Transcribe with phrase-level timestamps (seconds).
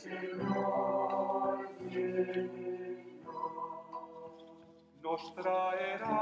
[0.00, 1.68] Señor
[5.02, 6.16] nos traerá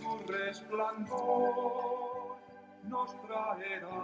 [0.00, 2.36] su resplandor,
[2.82, 4.00] nos traerá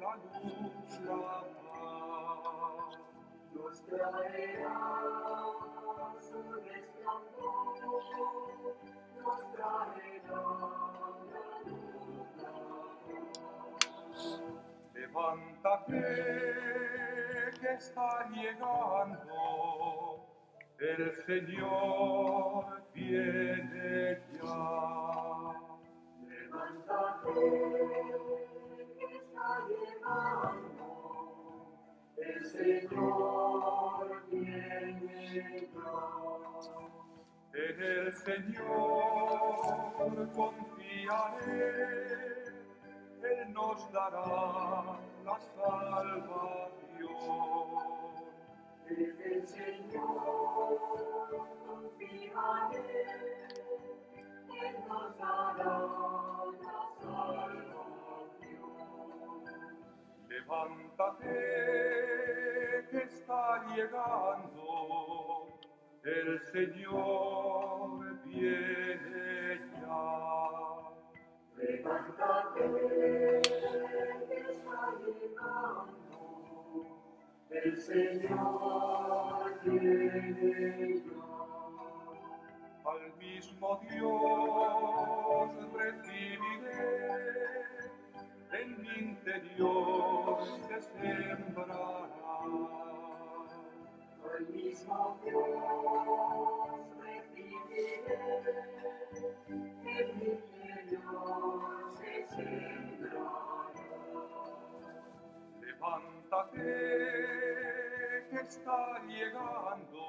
[0.00, 2.98] la luz, la paz.
[3.52, 4.80] nos traerá
[6.20, 7.74] su resplandor,
[9.24, 10.42] nos traerá
[11.32, 11.97] la luz,
[15.08, 16.04] Levántate
[17.60, 20.26] que está llegando,
[20.78, 25.54] el Señor viene ya.
[26.28, 27.34] Levántate,
[28.98, 30.86] que está llegando,
[32.18, 36.04] el Señor viene ya.
[37.54, 39.58] En el Señor
[40.34, 41.68] confiaré,
[43.22, 46.78] Él nos dará la salvación.
[48.88, 50.78] El Señor
[51.66, 53.04] confiaré,
[54.62, 55.78] Él nos dará
[56.62, 57.88] la salvación.
[60.28, 61.34] Levántate
[62.90, 64.62] que está llegando,
[66.04, 69.17] el Señor viene.
[77.50, 79.08] El Señor.
[82.84, 86.82] Al mismo Dios recibiré,
[88.52, 92.08] en mi interior se sembrará.
[94.24, 95.46] Al mismo Dios
[97.00, 97.88] recibiré,
[99.84, 100.57] en mi interior
[105.60, 106.64] Levántate
[108.30, 110.02] que está llegando,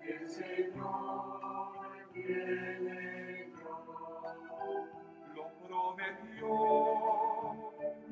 [0.00, 1.70] el Señor
[2.12, 3.78] viene ya.
[5.34, 6.50] Lo prometió,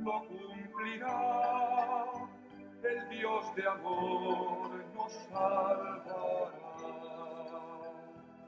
[0.04, 2.04] lo cumplirá,
[2.82, 6.50] el Dios de amor nos salvará.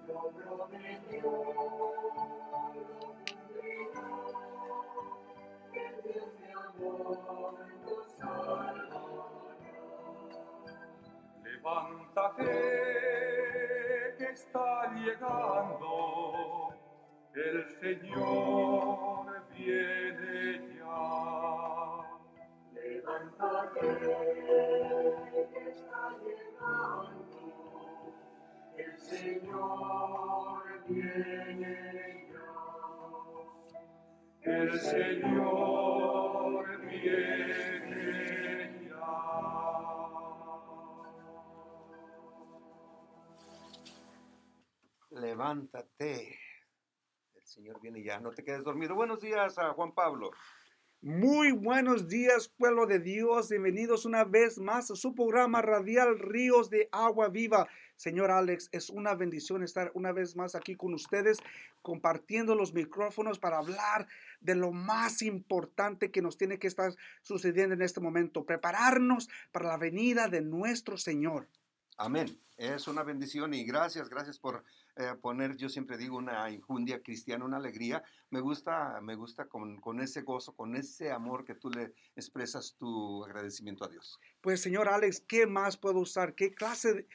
[0.08, 1.92] Lo prometió, lo
[3.22, 4.08] cumplirá,
[5.74, 9.00] el Dios de amor nos salvará.
[11.44, 12.50] Levántate
[14.19, 16.74] que está llegando,
[17.34, 20.72] el Señor viene.
[45.10, 46.38] Levántate.
[47.34, 48.19] El Señor viene ya.
[48.19, 48.94] No te quedes dormido.
[48.94, 50.31] Buenos días a Juan Pablo.
[51.04, 53.48] Muy buenos días, pueblo de Dios.
[53.48, 57.66] Bienvenidos una vez más a su programa radial Ríos de Agua Viva.
[57.96, 61.38] Señor Alex, es una bendición estar una vez más aquí con ustedes,
[61.82, 64.06] compartiendo los micrófonos para hablar
[64.40, 69.66] de lo más importante que nos tiene que estar sucediendo en este momento, prepararnos para
[69.66, 71.48] la venida de nuestro Señor.
[71.96, 72.38] Amén.
[72.56, 74.62] Es una bendición y gracias, gracias por
[74.97, 78.03] eh, poner, yo siempre digo, una injundia cristiana, una alegría.
[78.30, 82.75] Me gusta, me gusta con, con ese gozo, con ese amor que tú le expresas
[82.78, 84.19] tu agradecimiento a Dios.
[84.41, 86.34] Pues, señor Alex, ¿qué más puedo usar?
[86.34, 87.06] ¿Qué clase de,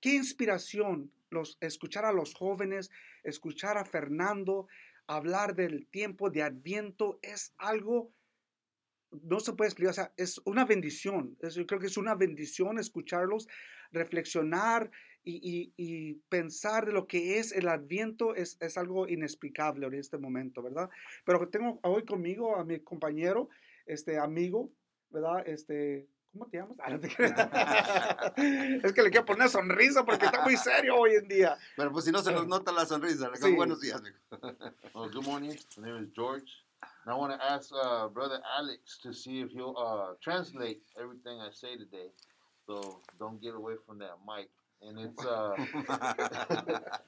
[0.00, 2.90] qué inspiración los, escuchar a los jóvenes,
[3.24, 4.68] escuchar a Fernando
[5.06, 8.10] hablar del tiempo de Adviento es algo,
[9.10, 11.36] no se puede explicar, o sea, es una bendición.
[11.40, 13.46] Es- yo creo que es una bendición escucharlos,
[13.92, 14.90] reflexionar
[15.24, 19.94] y, y- y pensar de lo que es el Adviento es, es algo inexplicable en
[19.94, 20.90] este momento, ¿verdad?
[21.24, 23.48] Pero tengo hoy conmigo a mi compañero,
[23.86, 24.70] este amigo,
[25.10, 25.46] ¿verdad?
[25.48, 26.76] Este, ¿cómo te llamas?
[27.46, 31.56] Ah, es que le quiero poner sonrisa porque está muy serio hoy en día.
[31.76, 33.30] Pero pues si no se nos nota la sonrisa.
[33.34, 33.54] Sí.
[33.54, 34.16] Buenos días, amigo.
[34.94, 35.56] Well, good morning.
[35.78, 36.50] My name is George.
[37.04, 41.40] And I want to ask uh, Brother Alex to see if he'll uh, translate everything
[41.40, 42.10] I say today.
[42.66, 44.48] So don't get away from that mic.
[44.86, 45.56] And it's uh,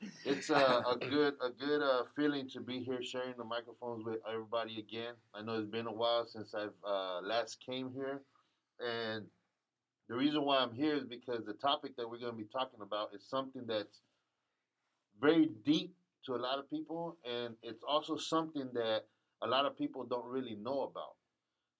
[0.25, 4.19] it's uh, a good a good uh, feeling to be here sharing the microphones with
[4.33, 5.15] everybody again.
[5.35, 8.23] I know it's been a while since I've uh, last came here,
[8.81, 9.27] and
[10.09, 12.81] the reason why I'm here is because the topic that we're going to be talking
[12.83, 14.01] about is something that's
[15.21, 15.95] very deep
[16.27, 19.03] to a lot of people, and it's also something that
[19.43, 21.15] a lot of people don't really know about.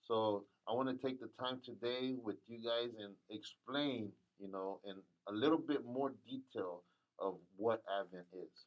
[0.07, 4.81] So I want to take the time today with you guys and explain, you know,
[4.85, 4.97] in
[5.29, 6.83] a little bit more detail
[7.19, 8.67] of what Advent is.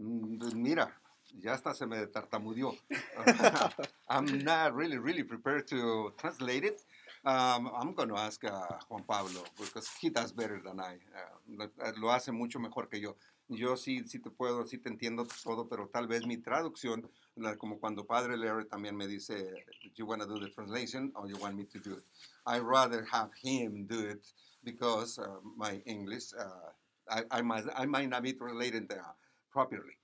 [0.00, 0.92] Mm, pues Mira,
[1.38, 2.74] ya hasta se me tartamudeó.
[4.08, 6.82] I'm not really, really prepared to translate it.
[7.22, 10.94] Um, I'm going to ask uh, Juan Pablo because he does better than I.
[11.14, 13.14] Uh, lo- lo hace mucho mejor que yo.
[13.48, 17.56] Yo sí, sí te puedo, sí te entiendo todo, pero tal vez mi traducción, la-
[17.56, 21.36] como cuando Padre Larry también me dice, you want to do the translation or you
[21.36, 22.04] want me to do it?
[22.46, 24.26] I rather have him do it
[24.64, 25.26] because uh,
[25.56, 26.70] my English, uh,
[27.08, 29.12] I, I, might, I might not be translated uh,
[29.50, 29.96] properly.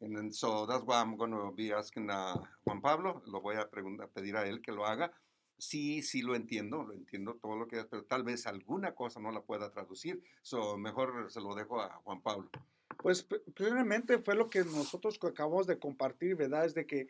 [0.00, 4.36] And so that's why I'm going to be asking Juan Pablo, lo voy a pedir
[4.36, 5.10] a él que lo haga.
[5.58, 9.20] Sí, sí lo entiendo, lo entiendo todo lo que es, pero tal vez alguna cosa
[9.20, 10.22] no la pueda traducir.
[10.42, 12.50] So, mejor se lo dejo a Juan Pablo.
[12.98, 16.66] Pues primeramente fue lo que nosotros acabamos de compartir, ¿verdad?
[16.66, 17.08] Es de que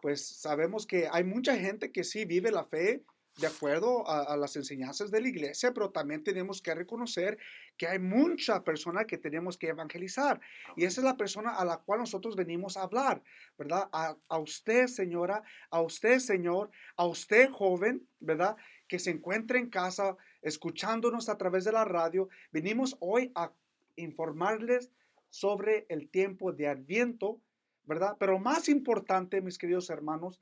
[0.00, 3.04] pues sabemos que hay mucha gente que sí vive la fe
[3.38, 7.36] de acuerdo a, a las enseñanzas de la iglesia, pero también tenemos que reconocer
[7.76, 10.40] que hay mucha persona que tenemos que evangelizar.
[10.74, 13.22] Y esa es la persona a la cual nosotros venimos a hablar,
[13.58, 13.88] ¿verdad?
[13.92, 18.56] A, a usted, señora, a usted, señor, a usted, joven, ¿verdad?
[18.88, 22.28] Que se encuentra en casa escuchándonos a través de la radio.
[22.52, 23.52] Venimos hoy a
[23.96, 24.90] informarles
[25.28, 27.40] sobre el tiempo de Adviento,
[27.86, 28.16] ¿verdad?
[28.18, 30.40] Pero más importante, mis queridos hermanos,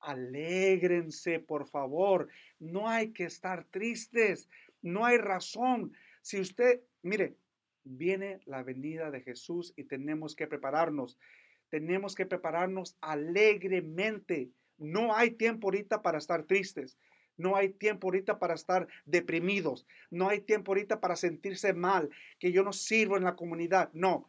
[0.00, 2.28] alégrense, por favor.
[2.58, 4.48] No hay que estar tristes,
[4.82, 5.92] no hay razón.
[6.22, 7.36] Si usted, mire,
[7.84, 11.18] viene la venida de Jesús y tenemos que prepararnos.
[11.68, 14.50] Tenemos que prepararnos alegremente.
[14.78, 16.98] No hay tiempo ahorita para estar tristes.
[17.36, 19.86] No hay tiempo ahorita para estar deprimidos.
[20.10, 23.90] No hay tiempo ahorita para sentirse mal, que yo no sirvo en la comunidad.
[23.92, 24.28] No.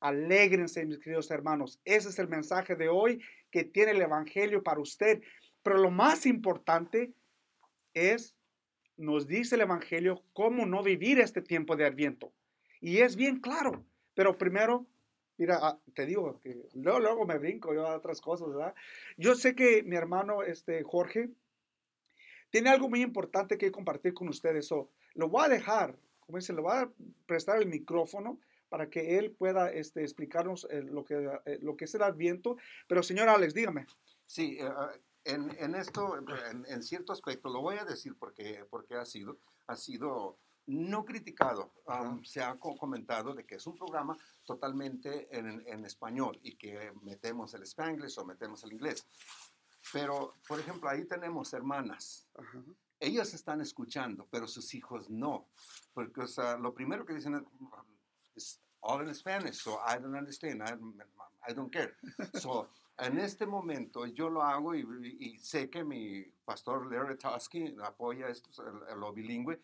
[0.00, 1.78] Alégrense, mis queridos hermanos.
[1.84, 5.22] Ese es el mensaje de hoy que tiene el Evangelio para usted.
[5.62, 7.12] Pero lo más importante
[7.92, 8.34] es,
[8.96, 12.32] nos dice el Evangelio, cómo no vivir este tiempo de Adviento.
[12.80, 13.84] Y es bien claro.
[14.14, 14.86] Pero primero,
[15.36, 18.74] mira, ah, te digo que luego, luego me brinco yo a otras cosas, ¿verdad?
[19.16, 21.30] Yo sé que mi hermano este, Jorge
[22.50, 24.66] tiene algo muy importante que compartir con ustedes.
[24.66, 26.90] So, lo voy a dejar, como dice, le voy a
[27.26, 28.38] prestar el micrófono
[28.70, 32.56] para que él pueda este, explicarnos eh, lo, que, eh, lo que es el Adviento.
[32.88, 33.86] Pero, señor Alex, dígame.
[34.24, 34.70] Sí, eh,
[35.24, 39.38] en, en esto, en, en cierto aspecto, lo voy a decir porque, porque ha sido,
[39.66, 41.72] ha sido no criticado.
[41.86, 46.54] Um, se ha co- comentado de que es un programa totalmente en, en español y
[46.56, 49.04] que metemos el spanglish o metemos el inglés.
[49.92, 52.28] Pero, por ejemplo, ahí tenemos hermanas.
[53.00, 55.48] Ellas están escuchando, pero sus hijos no.
[55.92, 57.42] Porque o sea, lo primero que dicen es,
[58.34, 60.72] "It's all in Spanish, so I don't understand, I,
[61.48, 61.94] I don't care.
[62.34, 62.68] So,
[62.98, 64.84] en este momento yo lo hago y,
[65.18, 68.50] y sé que mi pastor Larry Tosky apoya esto,
[68.96, 69.58] lo bilingüe.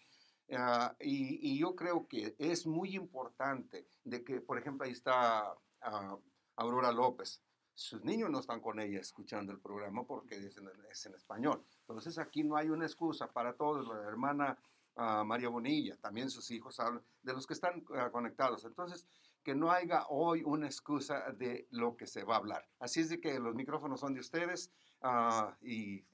[0.52, 5.54] ah, y, y yo creo que es muy importante de que, por ejemplo, ahí está
[5.82, 6.16] ah,
[6.56, 7.42] Aurora López.
[7.74, 11.62] Sus niños no están con ella escuchando el programa porque es en, es en español.
[11.80, 13.86] Entonces aquí no hay una excusa para todos.
[13.86, 14.56] La hermana
[14.96, 18.64] ah, María Bonilla, también sus hijos hablan de los que están ah, conectados.
[18.64, 19.06] Entonces,
[19.42, 22.68] que no haya hoy una excusa de lo que se va a hablar.
[22.80, 24.72] Así es de que los micrófonos son de ustedes
[25.02, 26.04] ah, y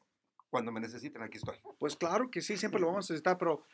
[0.50, 1.56] cuando me necesiten aquí estoy.
[1.78, 3.64] Pues claro que sí, siempre lo vamos a necesitar, pero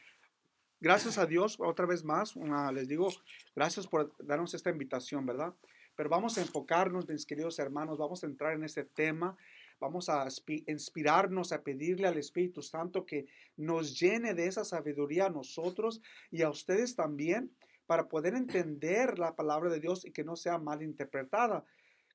[0.80, 2.36] gracias a Dios, otra vez más,
[2.72, 3.08] les digo,
[3.56, 5.52] gracias por darnos esta invitación, ¿verdad?
[5.96, 9.36] Pero vamos a enfocarnos, mis queridos hermanos, vamos a entrar en este tema,
[9.80, 10.26] vamos a
[10.66, 16.42] inspirarnos, a pedirle al Espíritu Santo que nos llene de esa sabiduría a nosotros y
[16.42, 17.50] a ustedes también,
[17.86, 21.64] para poder entender la palabra de Dios y que no sea mal interpretada.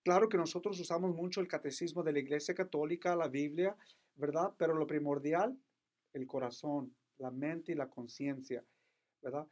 [0.04, 3.76] Claro que nosotros usamos mucho el catecismo de la Iglesia Católica, la Biblia,
[4.16, 4.54] ¿verdad?
[4.58, 5.58] Pero lo primordial,
[6.14, 8.64] el corazón, la mente y la conciencia,
[9.22, 9.48] ¿verdad?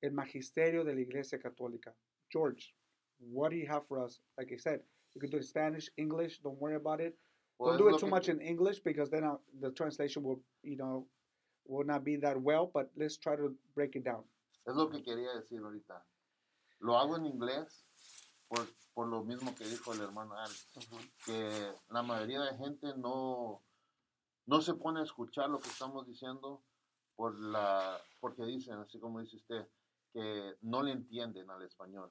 [0.00, 1.92] El magisterio de la Iglesia Católica.
[2.30, 2.74] George,
[3.18, 4.22] what do you have for us?
[4.36, 4.80] Like I said,
[5.14, 7.18] you can do Spanish, English, don't worry about it.
[7.58, 10.76] Well, don't do it too much in English because then uh, the translation will, you
[10.76, 11.06] know,
[11.66, 14.24] will not be that well, but let's try to break it down.
[14.66, 16.02] Es lo que quería decir ahorita.
[16.80, 17.84] Lo hago en inglés
[18.48, 20.68] por, por lo mismo que dijo el hermano Alex,
[21.24, 23.62] que la mayoría de gente no,
[24.46, 26.62] no se pone a escuchar lo que estamos diciendo
[27.16, 29.68] por la, porque dicen, así como dice usted,
[30.12, 32.10] que no le entienden al español.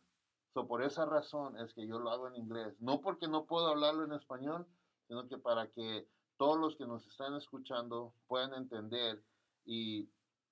[0.54, 2.76] So, por esa razón es que yo lo hago en inglés.
[2.80, 4.68] No porque no puedo hablarlo en español,
[5.08, 6.08] sino que para que
[6.38, 9.24] todos los que nos están escuchando puedan entender
[9.66, 10.10] y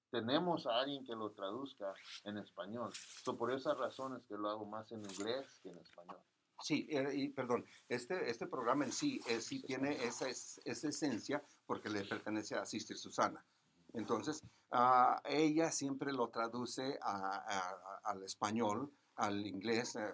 [0.09, 1.93] tenemos a alguien que lo traduzca
[2.25, 2.91] en español.
[3.23, 6.19] So, por esas razones que lo hago más en inglés que en español.
[6.61, 10.89] Sí, eh, y perdón, este, este programa en sí, eh, sí tiene esa, es- esa
[10.89, 13.43] esencia porque le pertenece a Sister Susana.
[13.93, 14.41] Entonces,
[14.71, 20.13] ah, ella siempre lo traduce a- a- al español, al inglés, eh,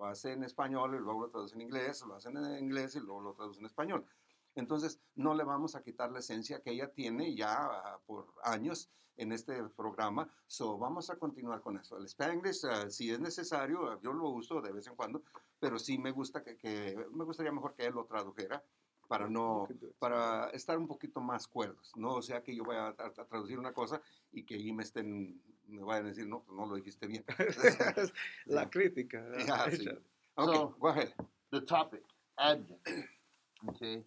[0.00, 3.00] lo hace en español y luego lo traduce en inglés, lo hace en inglés y
[3.00, 4.06] luego lo traduce en español.
[4.54, 8.90] Entonces, no le vamos a quitar la esencia que ella tiene ya ah, por años
[9.16, 10.28] en este programa.
[10.46, 11.98] So, vamos a continuar con eso.
[11.98, 15.22] El Spanglish, ah, si es necesario, yo lo uso de vez en cuando,
[15.58, 18.64] pero sí me gusta que, que- me gustaría mejor que él lo tradujera
[19.06, 19.66] para no
[19.98, 23.58] para estar un poquito más cuerdos, no o sea que yo vaya a, a traducir
[23.58, 26.76] una cosa y que ahí me estén me vayan a decir no pues no lo
[26.76, 27.24] dijiste bien.
[28.46, 29.24] la crítica.
[29.46, 29.82] Ya, sí.
[29.86, 29.96] hecha.
[30.36, 31.12] Okay, So- go ahead.
[31.50, 32.02] the topic
[32.38, 32.80] Advent.
[33.68, 34.02] Okay.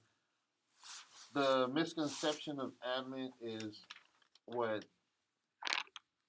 [1.36, 3.86] The misconception of Advent is
[4.46, 4.84] what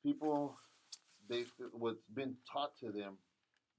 [0.02, 0.56] people
[1.28, 3.16] they what's been taught to them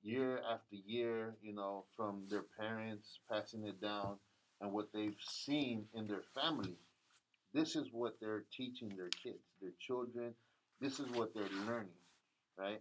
[0.02, 4.18] year after year, you know, from their parents passing it down
[4.62, 6.76] and what they've seen in their family.
[7.54, 10.34] This is what they're teaching their kids, their children.
[10.86, 11.98] This is what they're learning,
[12.60, 12.80] right?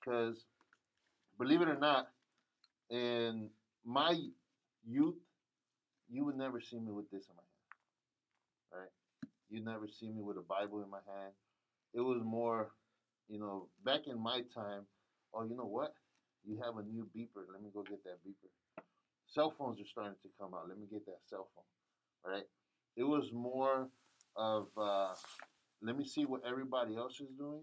[0.00, 0.46] Because
[1.38, 2.08] believe it or not,
[2.88, 3.50] in
[3.84, 4.18] my
[4.88, 5.16] youth,
[6.10, 7.42] you would never see me with this in my
[8.72, 9.30] hand, right?
[9.50, 11.34] You never see me with a Bible in my hand.
[11.92, 12.70] It was more,
[13.28, 14.86] you know, back in my time.
[15.34, 15.92] Oh, you know what?
[16.48, 17.44] You have a new beeper.
[17.52, 18.48] Let me go get that beeper.
[19.26, 20.70] Cell phones are starting to come out.
[20.70, 22.44] Let me get that cell phone, right?
[22.96, 23.88] It was more
[24.36, 25.12] of uh,
[25.82, 27.62] let me see what everybody else is doing,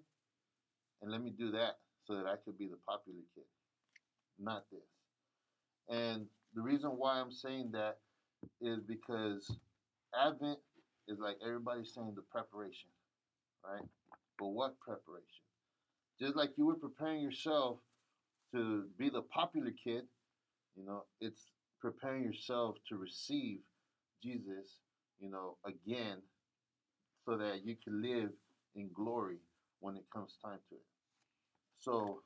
[1.01, 3.45] and let me do that so that I could be the popular kid,
[4.39, 4.81] not this.
[5.89, 7.97] And the reason why I'm saying that
[8.61, 9.57] is because
[10.19, 10.59] Advent
[11.07, 12.89] is like everybody's saying the preparation,
[13.65, 13.85] right?
[14.37, 15.25] But what preparation?
[16.19, 17.77] Just like you were preparing yourself
[18.53, 20.03] to be the popular kid,
[20.75, 23.59] you know, it's preparing yourself to receive
[24.21, 24.79] Jesus,
[25.19, 26.17] you know, again,
[27.29, 28.31] so that you can live
[28.73, 29.37] in glory
[29.81, 30.81] when it comes time to it.
[31.77, 32.23] So.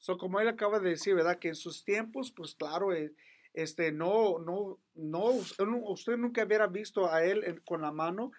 [0.00, 1.38] So, como él acaba de decir, ¿verdad?
[1.38, 3.12] Que en sus tiempos, pues claro, eh,
[3.54, 8.32] este, no, no, no, usted nunca hubiera visto a él en- con la mano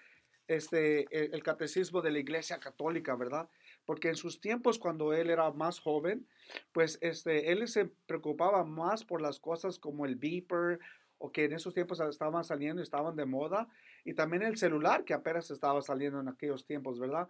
[0.50, 3.48] este, el, el catecismo de la iglesia católica, ¿verdad?
[3.86, 6.27] Porque en sus tiempos, cuando él era más joven,
[6.72, 10.79] pues este, él se preocupaba más por las cosas como el beeper,
[11.19, 13.67] o que en esos tiempos estaban saliendo, estaban de moda,
[14.03, 17.27] y también el celular, que apenas estaba saliendo en aquellos tiempos, ¿verdad?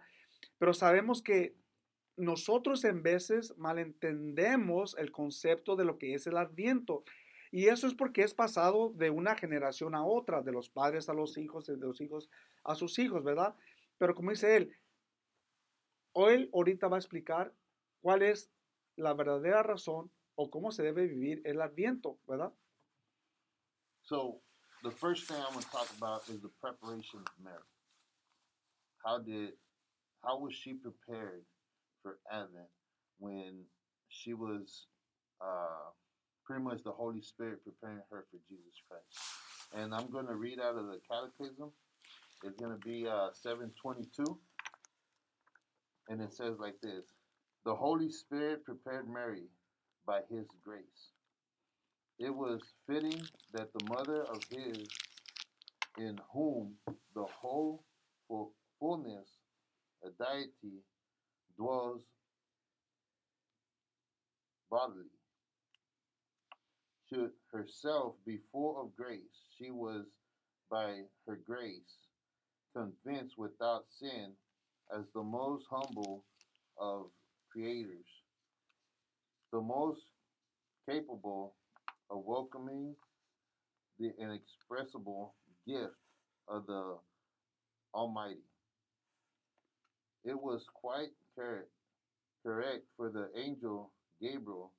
[0.58, 1.54] Pero sabemos que
[2.16, 7.04] nosotros en veces malentendemos el concepto de lo que es el adviento.
[7.50, 11.14] Y eso es porque es pasado de una generación a otra, de los padres a
[11.14, 12.30] los hijos, de los hijos
[12.62, 13.56] a sus hijos, ¿verdad?
[13.98, 14.76] Pero como dice él,
[16.12, 17.52] hoy ahorita va a explicar
[18.00, 18.50] cuál es
[18.96, 22.52] la verdadera razón o cómo se debe vivir el adviento, ¿verdad?
[24.10, 24.38] So
[24.82, 27.56] the first thing I'm going to talk about is the preparation of Mary.
[29.06, 29.50] How did,
[30.24, 31.42] how was she prepared
[32.02, 32.66] for Advent
[33.20, 33.62] when
[34.08, 34.86] she was
[35.40, 35.94] uh,
[36.44, 39.80] pretty much the Holy Spirit preparing her for Jesus Christ?
[39.80, 41.70] And I'm going to read out of the Catechism.
[42.42, 44.24] It's going to be uh, 722,
[46.08, 47.04] and it says like this:
[47.64, 49.44] The Holy Spirit prepared Mary
[50.04, 51.12] by His grace
[52.20, 53.22] it was fitting
[53.54, 54.86] that the mother of his
[55.98, 56.74] in whom
[57.14, 57.82] the whole
[58.78, 59.26] fullness
[60.04, 60.82] of deity
[61.58, 62.02] dwells
[64.70, 65.04] bodily.
[67.12, 69.20] Should herself be full of grace
[69.58, 70.04] she was
[70.70, 71.96] by her grace
[72.76, 74.32] convinced without sin
[74.96, 76.24] as the most humble
[76.78, 77.06] of
[77.50, 78.06] creators.
[79.52, 80.02] The most
[80.88, 81.54] capable
[82.10, 82.94] of welcoming
[83.98, 85.34] the inexpressible
[85.66, 85.94] gift
[86.48, 86.96] of the
[87.94, 88.44] Almighty.
[90.24, 91.70] It was quite correct
[92.96, 94.72] for the angel Gabriel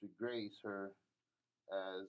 [0.00, 0.92] to grace her
[1.72, 2.06] as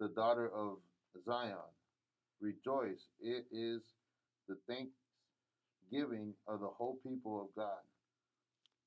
[0.00, 0.78] the daughter of
[1.24, 1.56] Zion.
[2.40, 3.80] Rejoice, it is
[4.48, 7.80] the thanksgiving of the whole people of God,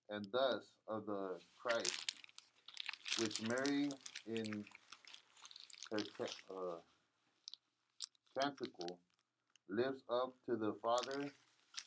[0.10, 2.07] and thus of the Christ
[3.20, 3.90] which Mary
[4.28, 4.66] in
[5.92, 6.00] her
[6.52, 6.78] uh,
[8.40, 9.00] canticle
[9.70, 11.32] lifts up to the Father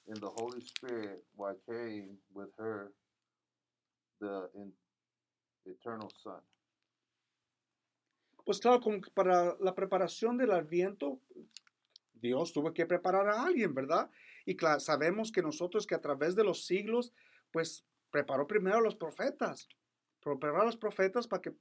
[0.08, 2.92] in the Holy Spirit while carrying with her
[4.20, 4.48] the
[5.66, 6.40] eternal Son.
[8.44, 11.20] Pues claro, como para la preparación del adviento,
[12.14, 14.10] Dios tuvo que preparar a alguien, ¿verdad?
[14.44, 17.12] Y claro, sabemos que nosotros que a través de los siglos,
[17.52, 19.68] pues preparó primero a los profetas,
[20.22, 21.52] preparó a los profetas para que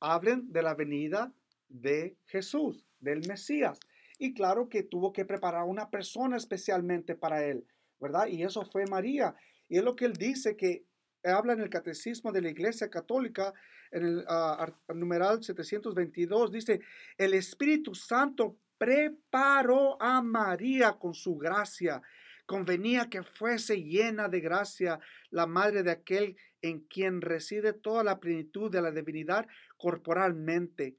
[0.00, 1.32] hablen de la venida
[1.68, 3.78] de Jesús, del Mesías.
[4.18, 7.64] Y claro que tuvo que preparar una persona especialmente para él,
[8.00, 8.26] ¿verdad?
[8.26, 9.34] Y eso fue María.
[9.68, 10.84] Y es lo que él dice que
[11.24, 13.52] habla en el catecismo de la Iglesia Católica,
[13.90, 16.80] en el ar- numeral 722, dice,
[17.16, 22.00] el Espíritu Santo preparó a María con su gracia.
[22.48, 28.20] Convenía que fuese llena de gracia la madre de aquel en quien reside toda la
[28.20, 30.96] plenitud de la divinidad corporalmente.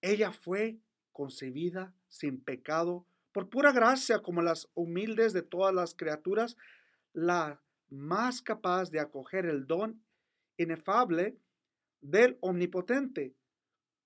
[0.00, 0.80] Ella fue
[1.12, 6.56] concebida sin pecado por pura gracia, como las humildes de todas las criaturas,
[7.12, 10.02] la más capaz de acoger el don
[10.56, 11.38] inefable
[12.00, 13.32] del omnipotente.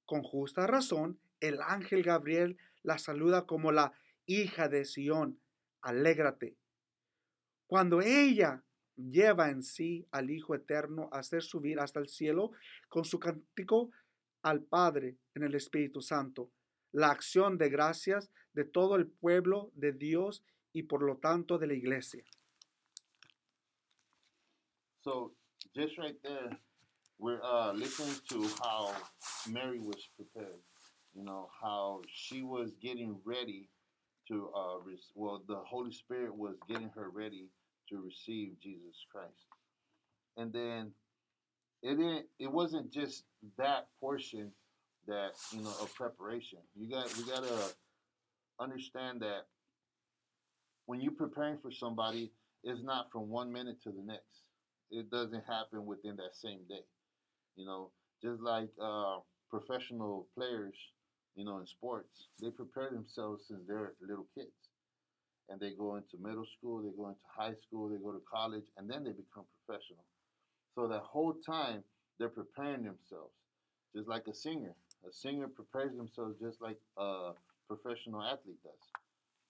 [0.05, 3.95] Con justa razón, el ángel Gabriel la saluda como la
[4.27, 5.39] hija de Sión.
[5.83, 6.57] Alégrate.
[7.67, 8.63] Cuando ella
[8.97, 12.53] lleva en sí al Hijo Eterno a hacer subir hasta el cielo
[12.89, 13.91] con su cántico
[14.43, 16.51] al Padre en el Espíritu Santo,
[16.93, 21.67] la acción de gracias de todo el pueblo de Dios y por lo tanto de
[21.67, 22.25] la iglesia.
[25.03, 25.35] So
[25.75, 26.59] just right there,
[27.19, 28.95] we're uh, listening to how
[29.49, 30.61] Mary was prepared.
[31.15, 33.69] You know how she was getting ready
[34.33, 34.79] to uh,
[35.15, 37.47] well, the Holy Spirit was getting her ready
[37.89, 39.47] to receive Jesus Christ,
[40.37, 40.93] and then
[41.83, 42.27] it didn't.
[42.39, 43.25] It wasn't just
[43.59, 44.51] that portion
[45.07, 46.59] that you know of preparation.
[46.75, 47.75] You got we gotta
[48.61, 49.47] understand that
[50.87, 52.33] when you're preparing for somebody,
[52.65, 54.43] it's not from one minute to the next
[54.93, 56.85] it doesn't happen within that same day.
[57.57, 57.91] You know,
[58.23, 59.17] just like uh,
[59.51, 60.75] professional players,
[61.35, 64.53] you know, in sports, they prepare themselves since they're little kids.
[65.49, 68.65] And they go into middle school, they go into high school, they go to college,
[68.77, 70.05] and then they become professional.
[70.75, 71.83] So that whole time,
[72.19, 73.33] they're preparing themselves,
[73.95, 74.75] just like a singer.
[75.09, 77.33] A singer prepares themselves just like a
[77.69, 78.91] professional athlete does,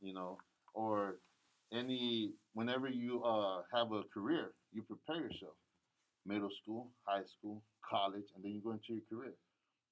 [0.00, 0.38] you know,
[0.74, 1.16] or
[1.72, 5.54] any whenever you uh, have a career, you prepare yourself.
[6.26, 9.34] Middle school, high school, college, and then you go into your career.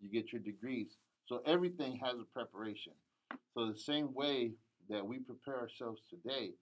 [0.00, 0.88] You get your degrees.
[1.26, 2.92] So everything has a preparation.
[3.54, 4.52] So the same way
[4.88, 6.52] that we prepare ourselves today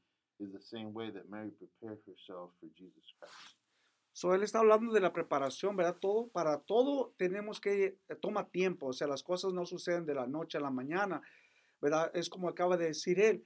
[0.40, 3.57] is the same way that Mary prepared herself for Jesus Christ.
[4.12, 5.97] So, él está hablando de la preparación, ¿verdad?
[6.01, 10.14] Todo, para todo tenemos que, eh, toma tiempo, o sea, las cosas no suceden de
[10.14, 11.23] la noche a la mañana,
[11.81, 12.11] ¿verdad?
[12.14, 13.44] Es como acaba de decir él.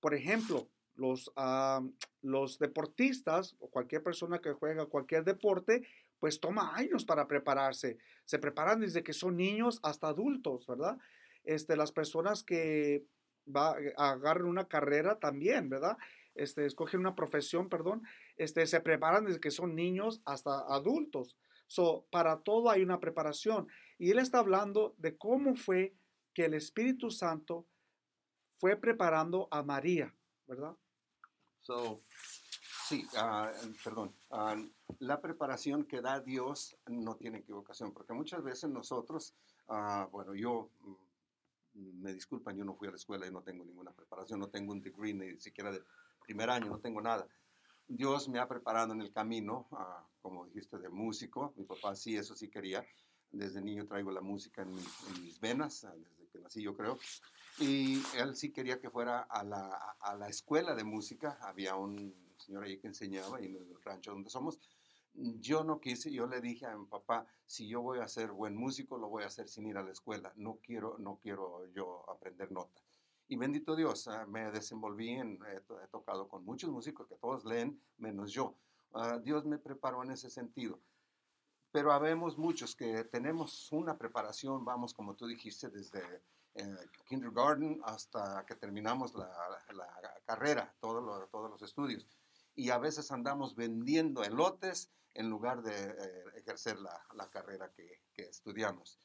[0.00, 1.80] Por ejemplo, los, ah,
[2.20, 5.86] los deportistas o cualquier persona que juega cualquier deporte,
[6.24, 7.98] pues toma años para prepararse.
[8.24, 10.96] Se preparan desde que son niños hasta adultos, ¿verdad?
[11.42, 13.04] Este, las personas que
[13.46, 15.98] va, agarran una carrera también, ¿verdad?
[16.34, 18.04] Este, escogen una profesión, perdón,
[18.38, 21.36] este, se preparan desde que son niños hasta adultos.
[21.66, 23.68] So, para todo hay una preparación.
[23.98, 25.94] Y él está hablando de cómo fue
[26.32, 27.66] que el Espíritu Santo
[28.56, 30.14] fue preparando a María,
[30.46, 30.74] ¿verdad?
[31.60, 32.02] So
[32.88, 33.50] Sí, ah,
[33.82, 34.14] perdón.
[34.30, 34.56] ah,
[34.98, 39.34] la preparación que da Dios no tiene equivocación, porque muchas veces nosotros,
[39.68, 43.64] ah, bueno, yo, mm, me disculpan, yo no fui a la escuela y no tengo
[43.64, 45.82] ninguna preparación, no tengo un degree ni siquiera de
[46.24, 47.26] primer año, no tengo nada.
[47.88, 49.66] Dios me ha preparado en el camino,
[50.22, 51.52] como dijiste, de músico.
[51.56, 52.84] Mi papá sí, eso sí quería.
[53.30, 56.98] Desde niño traigo la música en, mi- en mis venas, desde que nací yo creo.
[57.58, 61.36] Y él sí quería que fuera a la, a la escuela de música.
[61.42, 62.14] Había un
[62.44, 64.58] señor ahí que enseñaba y en el rancho donde somos.
[65.14, 68.56] Yo no quise, yo le dije a mi papá, si yo voy a ser buen
[68.56, 70.32] músico, lo voy a hacer sin ir a la escuela.
[70.36, 72.82] No quiero, no quiero yo aprender notas.
[73.28, 77.14] Y bendito Dios, ah, me desenvolví, en, he, to- he tocado con muchos músicos que
[77.16, 78.54] todos leen, menos yo.
[78.92, 80.80] Ah, Dios me preparó en ese sentido.
[81.70, 86.22] Pero habemos muchos que tenemos una preparación, vamos, como tú dijiste, desde
[86.54, 86.76] eh,
[87.08, 89.26] kindergarten hasta que terminamos la,
[89.72, 92.06] la carrera, todo lo- todos los estudios.
[92.54, 98.00] Y a veces andamos vendiendo elotes en lugar de eh, ejercer la, la carrera que,
[98.12, 98.98] que estudiamos.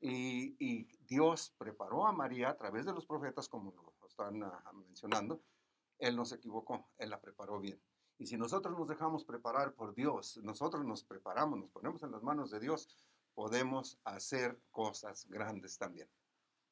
[0.00, 4.72] Y, y Dios preparó a María a través de los profetas, como lo están ah,
[4.74, 5.40] mencionando.
[5.98, 7.80] Él no se equivocó, Él la preparó bien.
[8.18, 12.22] Y si nosotros nos dejamos preparar por Dios, nosotros nos preparamos, nos ponemos en las
[12.22, 12.88] manos de Dios,
[13.34, 16.08] podemos hacer cosas grandes también.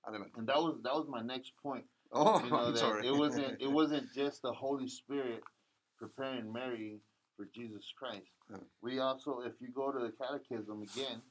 [0.04, 0.36] Adelante.
[0.36, 1.86] and that was that was my next point.
[2.10, 3.06] Oh, you know I'm sorry.
[3.06, 5.42] it wasn't it wasn't just the Holy Spirit
[6.02, 6.98] preparing Mary
[7.36, 8.26] for Jesus Christ.
[8.82, 11.22] We also, if you go to the Catechism again,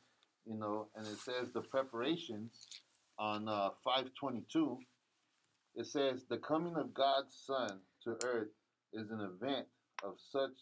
[0.45, 2.67] you know, and it says the preparations
[3.19, 4.77] on uh, 522.
[5.75, 8.47] It says the coming of God's Son to earth
[8.93, 9.67] is an event
[10.03, 10.55] of such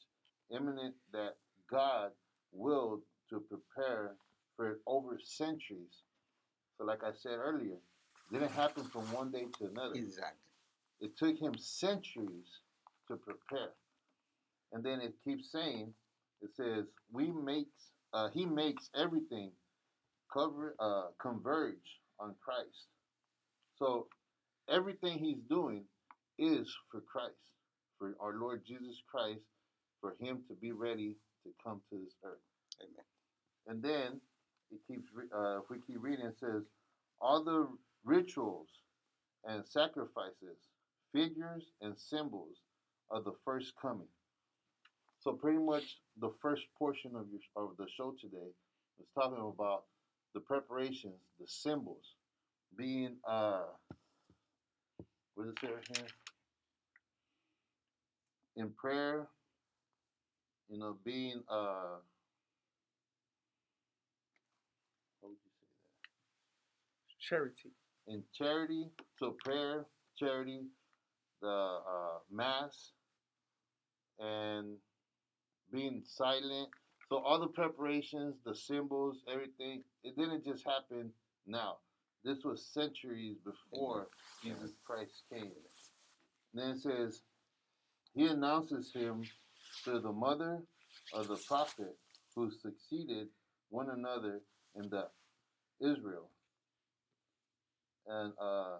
[0.52, 1.36] imminent that
[1.69, 2.10] God
[2.52, 4.15] willed to prepare
[4.56, 6.02] for it over centuries.
[6.78, 7.78] So, like I said earlier,
[8.32, 9.93] didn't happen from one day to another.
[9.93, 10.39] Exactly.
[11.00, 12.60] It took him centuries
[13.08, 13.69] to prepare.
[14.72, 15.94] And then it keeps saying,
[16.42, 19.52] it says, we makes uh, he makes everything
[20.34, 21.76] cover uh, converge
[22.20, 22.88] on Christ.
[23.78, 24.08] So
[24.70, 25.84] everything he's doing
[26.38, 27.36] is for Christ,
[27.98, 29.42] for our Lord Jesus Christ,
[30.02, 32.40] for him to be ready to come to this earth.
[32.82, 33.06] Amen.
[33.68, 34.22] And then
[34.72, 36.64] it keeps, uh, if we keep reading, it says,
[37.22, 37.68] all the
[38.04, 38.68] rituals
[39.46, 40.58] and sacrifices,
[41.14, 42.58] figures and symbols
[43.12, 44.08] of the first coming.
[45.30, 48.50] So pretty much the first portion of your of the show today
[49.00, 49.84] is talking about
[50.34, 52.15] the preparations, the symbols,
[52.76, 53.62] being uh,
[55.36, 56.08] what does it say right here?
[58.56, 59.28] In prayer,
[60.68, 62.02] you know, being uh,
[65.22, 65.68] what would you say
[67.06, 67.28] that?
[67.30, 67.70] Charity.
[68.08, 68.89] in charity,
[69.20, 69.86] so prayer,
[70.18, 70.62] charity,
[71.44, 72.94] the uh, mass,
[74.20, 74.78] and
[75.72, 76.70] being silent.
[77.10, 81.12] So all the preparations, the symbols, everything, it didn't just happen
[81.48, 81.78] now.
[82.24, 84.08] This was centuries before
[84.44, 85.52] Jesus Christ came.
[86.54, 87.22] Then it says,
[88.14, 89.24] He announces him
[89.86, 90.62] to the mother
[91.14, 91.96] of the prophet
[92.36, 93.30] who succeeded
[93.70, 94.42] one another
[94.76, 95.08] in the
[95.82, 96.30] Israel.
[98.08, 98.78] And uh,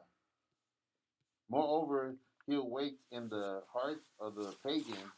[1.49, 5.13] moreover, he awakes in the hearts of the pagans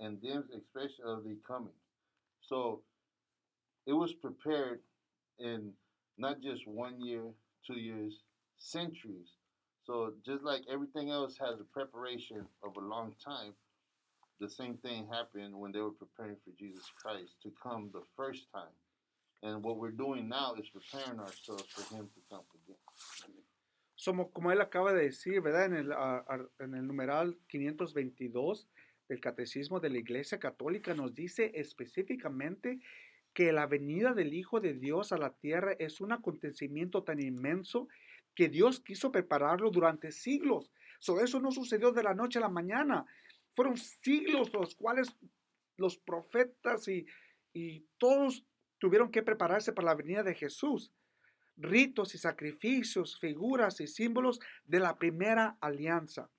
[0.00, 1.74] and dims expression of the coming.
[2.40, 2.82] So
[3.86, 4.80] it was prepared
[5.38, 5.72] in
[6.16, 7.22] not just one year,
[7.66, 8.22] two years,
[8.56, 9.28] centuries.
[9.84, 13.54] So just like everything else has a preparation of a long time,
[14.40, 18.46] the same thing happened when they were preparing for Jesus Christ to come the first
[18.52, 18.74] time.
[19.42, 22.76] And what we're doing now is preparing ourselves for him to come again.
[23.96, 25.66] Somos, como él acaba de decir, ¿verdad?
[25.66, 25.92] En el,
[26.60, 28.68] en el numeral 522
[29.08, 32.80] del Catecismo de la Iglesia Católica nos dice específicamente
[33.32, 37.88] que la venida del Hijo de Dios a la tierra es un acontecimiento tan inmenso
[38.34, 40.70] que Dios quiso prepararlo durante siglos.
[40.98, 43.06] So, eso no sucedió de la noche a la mañana.
[43.54, 45.16] Fueron siglos los cuales
[45.76, 47.06] los profetas y,
[47.52, 48.44] y todos
[48.78, 50.92] tuvieron que prepararse para la venida de Jesús
[51.58, 56.30] ritos y sacrificios, figuras y símbolos de la primera alianza.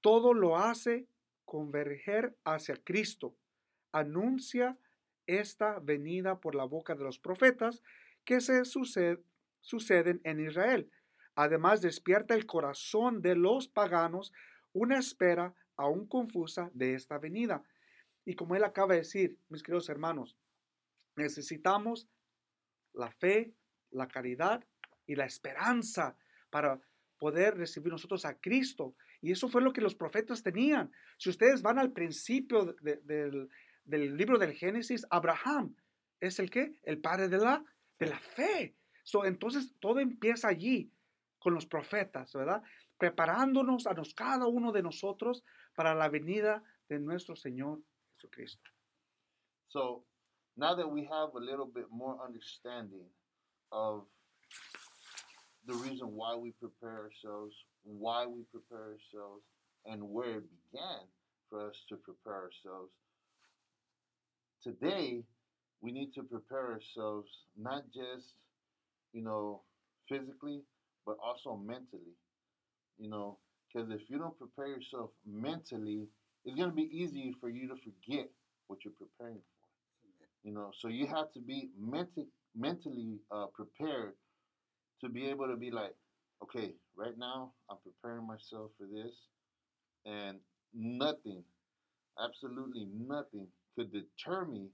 [0.00, 1.06] Todo lo hace
[1.46, 3.34] converger hacia Cristo.
[3.92, 4.76] Anuncia
[5.26, 7.82] esta venida por la boca de los profetas
[8.24, 9.22] que se suced-
[9.60, 10.90] suceden en Israel.
[11.34, 14.32] Además, despierta el corazón de los paganos
[14.72, 17.62] una espera aún confusa de esta venida.
[18.24, 20.36] Y como él acaba de decir, mis queridos hermanos,
[21.16, 22.08] necesitamos
[22.92, 23.54] la fe,
[23.90, 24.64] la caridad
[25.06, 26.16] y la esperanza
[26.50, 26.80] para
[27.18, 28.94] poder recibir nosotros a Cristo.
[29.20, 30.90] Y eso fue lo que los profetas tenían.
[31.18, 33.48] Si ustedes van al principio de- del,
[33.84, 35.74] del libro del Génesis, Abraham
[36.20, 36.78] es el que?
[36.82, 37.64] El padre de la,
[37.98, 38.76] de la fe.
[39.02, 40.90] So, entonces todo empieza allí
[41.38, 42.62] con los profetas, ¿verdad?
[42.98, 47.82] Preparándonos a nos, cada uno de nosotros para la venida de nuestro Señor
[48.16, 48.70] Jesucristo.
[49.68, 50.04] So
[50.56, 53.08] now that we have a little bit more understanding
[53.70, 54.06] of
[55.66, 59.42] the reason why we prepare ourselves, why we prepare ourselves,
[59.84, 61.00] and where it began
[61.50, 62.92] for us to prepare ourselves,
[64.62, 65.22] today
[65.80, 68.34] we need to prepare ourselves not just,
[69.12, 69.62] you know,
[70.08, 70.62] physically,
[71.04, 72.14] but also mentally.
[72.98, 73.38] You know,
[73.72, 76.06] because if you don't prepare yourself mentally,
[76.44, 78.28] it's going to be easy for you to forget
[78.68, 80.48] what you're preparing for.
[80.48, 84.14] You know, so you have to be menti- mentally uh, prepared
[85.00, 85.94] to be able to be like,
[86.42, 89.14] okay, right now I'm preparing myself for this,
[90.04, 90.38] and
[90.74, 91.42] nothing,
[92.22, 94.68] absolutely nothing, could deter me,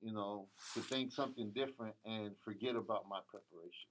[0.00, 3.88] you know, to think something different and forget about my preparation.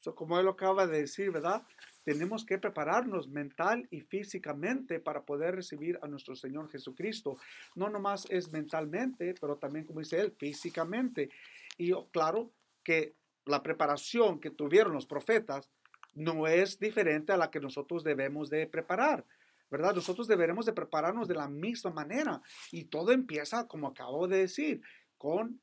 [0.00, 1.62] So, como él acaba de decir, ¿verdad?
[2.04, 7.36] Tenemos que prepararnos mental y físicamente para poder recibir a nuestro Señor Jesucristo.
[7.74, 11.28] No nomás es mentalmente, pero también, como dice él, físicamente.
[11.76, 12.50] Y oh, claro
[12.82, 13.14] que
[13.46, 15.70] la preparación que tuvieron los profetas
[16.14, 19.24] no es diferente a la que nosotros debemos de preparar,
[19.70, 19.94] ¿verdad?
[19.94, 22.42] Nosotros deberemos de prepararnos de la misma manera.
[22.72, 24.82] Y todo empieza, como acabo de decir,
[25.16, 25.60] con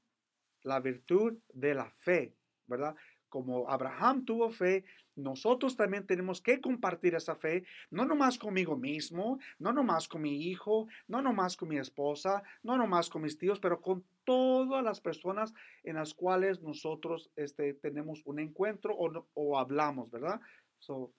[0.64, 2.36] la virtud de la fe,
[2.66, 2.96] ¿verdad?
[3.30, 4.86] Como Abraham tuvo fe,
[5.16, 10.44] nosotros también tenemos que compartir esa fe, no nomás conmigo mismo, no nomás con mi
[10.50, 15.02] hijo, no nomás con mi esposa, no nomás con mis tíos, pero con todas las
[15.02, 20.40] personas en las cuales nosotros este, tenemos un encuentro o, o hablamos, ¿verdad?
[20.80, 21.12] So,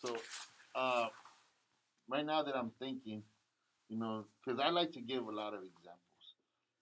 [0.00, 0.16] So,
[0.74, 1.08] uh,
[2.08, 3.22] right now that I'm thinking,
[3.88, 6.24] you know, because I like to give a lot of examples,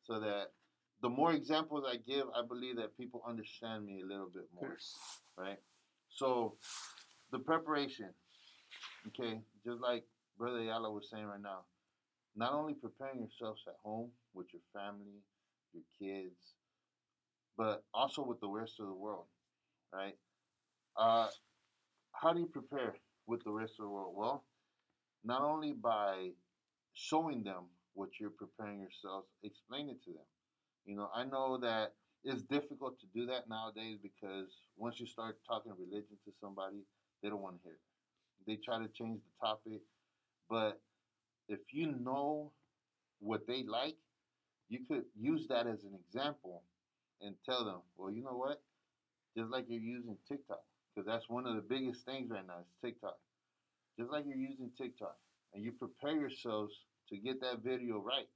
[0.05, 0.53] so that
[1.03, 4.77] the more examples I give, I believe that people understand me a little bit more,
[5.37, 5.59] right?
[6.09, 6.57] So,
[7.31, 8.09] the preparation,
[9.09, 10.05] okay, just like
[10.39, 11.61] Brother Yala was saying right now,
[12.37, 15.23] not only preparing yourselves at home with your family,
[15.73, 16.55] your kids,
[17.57, 19.27] but also with the rest of the world,
[19.93, 20.17] right?
[20.97, 21.29] Uh,
[22.13, 22.95] how do you prepare
[23.27, 24.15] with the rest of the world?
[24.17, 24.45] Well,
[25.25, 26.31] not only by
[26.95, 30.27] showing them what you're preparing yourselves, explain it to them.
[30.89, 31.93] You know, I know that
[32.25, 34.49] it's difficult to do that nowadays because
[34.79, 36.79] once you start talking religion to somebody,
[37.23, 37.81] they don't want to hear it.
[38.47, 39.83] They try to change the topic,
[40.49, 40.81] but
[41.51, 42.53] if you know
[43.21, 43.97] what they like,
[44.71, 46.63] you could use that as an example
[47.21, 48.63] and tell them, well, you know what?
[49.37, 50.63] Just like you're using TikTok,
[50.95, 53.17] because that's one of the biggest things right now is TikTok.
[53.99, 55.17] Just like you're using TikTok,
[55.55, 56.75] and you prepare yourselves
[57.11, 58.29] to get that video right,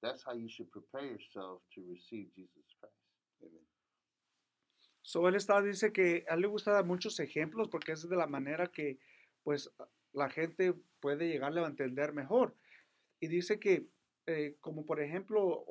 [0.00, 2.94] that's how you should prepare yourself to receive Jesus Christ.
[3.42, 3.66] Amen.
[5.02, 8.16] So él está, dice que a él le gusta dar muchos ejemplos porque es de
[8.16, 8.98] la manera que
[9.42, 9.70] pues
[10.12, 12.54] la gente puede llegarle a entender mejor.
[13.20, 13.88] Y dice que
[14.26, 15.64] eh, como por ejemplo,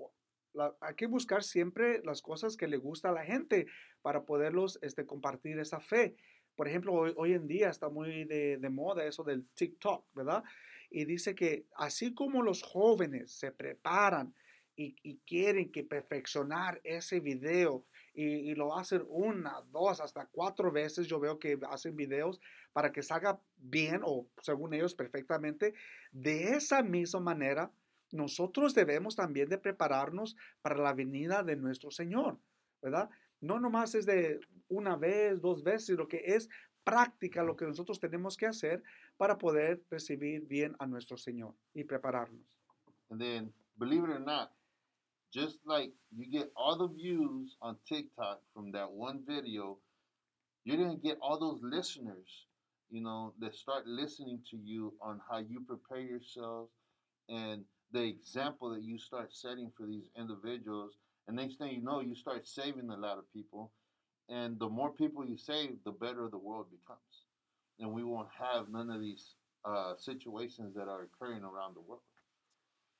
[0.53, 3.67] la- hay que buscar siempre las cosas que le gusta a la gente
[4.01, 6.15] para poderlos este, compartir esa fe.
[6.55, 10.43] Por ejemplo, hoy, hoy en día está muy de, de moda eso del TikTok, ¿verdad?
[10.89, 14.33] Y dice que así como los jóvenes se preparan
[14.75, 21.05] y, quieren que perfeccionar ese video y, y lo hacen una, dos, hasta cuatro veces.
[21.07, 22.39] Yo veo que hacen videos
[22.71, 25.73] para que salga bien o según ellos perfectamente.
[26.11, 27.71] De esa misma manera,
[28.11, 32.39] nosotros debemos también de prepararnos para la venida de nuestro Señor,
[32.81, 33.09] ¿verdad?
[33.41, 36.49] No nomás es de una vez, dos veces, lo que es
[36.89, 38.83] práctica lo que nosotros tenemos que hacer
[39.17, 42.57] para poder recibir bien a nuestro Señor y prepararnos.
[43.11, 44.51] And then, believe it or not,
[45.31, 49.77] just like you get all the views on TikTok from that one video,
[50.63, 52.47] you're going to get all those listeners,
[52.89, 56.71] you know, that start listening to you on how you prepare yourselves
[57.27, 60.93] and the example that you start setting for these individuals.
[61.27, 63.71] And next thing you know, you start saving a lot of people.
[64.29, 67.25] And the more people you save, the better the world becomes.
[67.79, 72.03] And we won't have none of these uh, situations that are occurring around the world.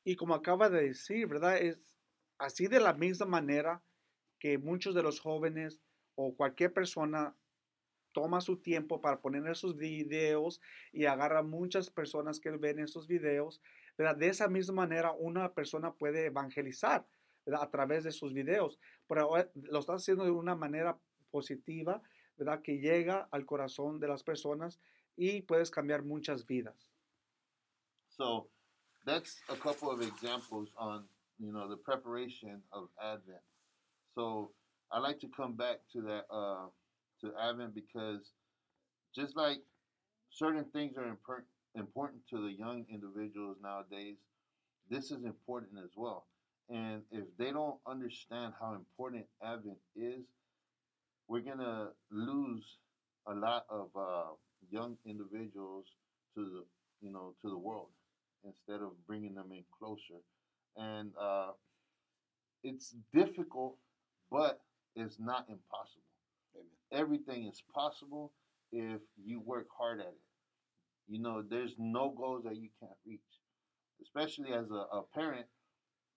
[0.06, 1.58] Y como acaba de decir, ¿verdad?
[1.58, 1.78] Es
[2.40, 3.82] así de la misma manera
[4.40, 5.80] que muchos de los jóvenes
[6.16, 7.36] o cualquier persona
[8.12, 10.60] toma su tiempo para poner esos videos
[10.92, 13.62] y agarra muchas personas que ven esos videos,
[13.98, 14.16] ¿verdad?
[14.16, 17.06] De esa misma manera una persona puede evangelizar.
[17.52, 22.02] A través de sus videos, pero ahora lo está haciendo de una manera positiva,
[22.38, 22.62] ¿verdad?
[22.62, 24.80] Que llega al corazón de las personas
[25.16, 26.92] y puedes cambiar muchas vidas.
[28.10, 28.50] So
[29.06, 31.06] that's a couple of examples on
[31.40, 33.42] you know the preparation of Advent.
[34.16, 34.52] So
[34.92, 36.68] I like to come back to that uh,
[37.22, 38.32] to Advent because
[39.16, 39.62] just like
[40.30, 44.18] certain things are impor- important to the young individuals nowadays,
[44.90, 46.26] this is important as well.
[46.70, 50.22] And if they don't understand how important Advent is,
[51.30, 52.66] we're gonna lose
[53.28, 54.34] a lot of uh,
[54.72, 55.86] young individuals
[56.36, 56.64] to the
[57.02, 57.90] you know to the world
[58.44, 60.22] instead of bringing them in closer.
[60.78, 61.52] And uh,
[62.64, 63.78] it's difficult,
[64.32, 64.62] but
[64.96, 66.04] it's not impossible.
[66.56, 67.02] Amen.
[67.04, 68.32] Everything is possible
[68.72, 70.22] if you work hard at it.
[71.08, 73.20] You know, there's no goals that you can't reach.
[74.02, 75.48] Especially as a, a parent,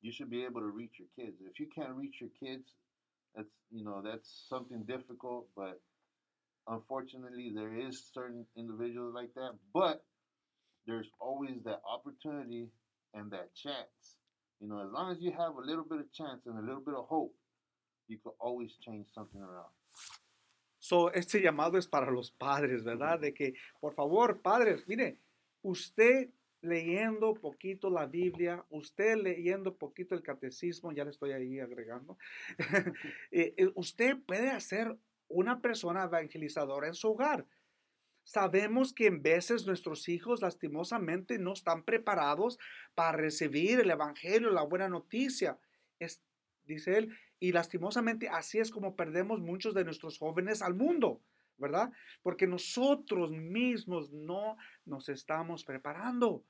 [0.03, 1.39] you should be able to reach your kids.
[1.41, 2.75] If you can't reach your kids,
[3.35, 5.47] that's you know that's something difficult.
[5.57, 5.81] But
[6.69, 9.53] unfortunately, there is certain individuals like that.
[9.73, 10.05] But
[10.87, 12.69] there's always that opportunity
[13.15, 14.19] and that chance.
[14.61, 16.83] You know, as long as you have a little bit of chance and a little
[16.85, 17.35] bit of hope,
[18.09, 19.73] you can always change something around.
[20.79, 23.19] So, este llamado es para los padres, ¿verdad?
[23.19, 23.23] Mm-hmm.
[23.23, 25.19] De que, por favor, padres, mire,
[25.63, 26.29] usted
[26.63, 32.17] leyendo poquito la Biblia, usted leyendo poquito el catecismo, ya le estoy ahí agregando,
[33.31, 34.97] eh, eh, usted puede hacer
[35.29, 37.47] una persona evangelizadora en su hogar.
[38.25, 42.59] Sabemos que en veces nuestros hijos lastimosamente no están preparados
[42.95, 45.59] para recibir el evangelio, la buena noticia.
[45.99, 46.23] Es
[46.65, 51.21] dice él, y lastimosamente así es como perdemos muchos de nuestros jóvenes al mundo,
[51.63, 51.91] ¿verdad?
[52.23, 56.45] Porque nosotros mismos no nos estamos preparando.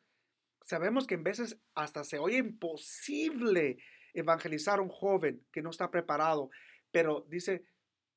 [0.65, 3.77] Sabemos que en veces hasta se oye imposible
[4.15, 6.51] evangelizar a un joven que no está preparado,
[6.91, 7.65] pero dice,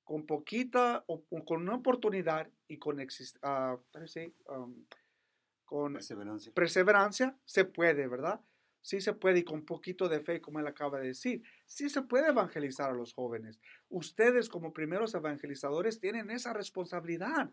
[0.03, 4.35] con poquita o con una oportunidad y con, exis- ah, ¿cómo se dice?
[4.47, 4.85] Um,
[5.65, 6.53] con Perseverancia.
[6.53, 8.39] perseverancia, se puede, ¿verdad?
[8.81, 12.01] Sí se puede y con poquito de fe, como él acaba de decir, sí se
[12.01, 13.59] puede evangelizar a los jóvenes.
[13.89, 17.51] Ustedes como primeros evangelizadores tienen esa responsabilidad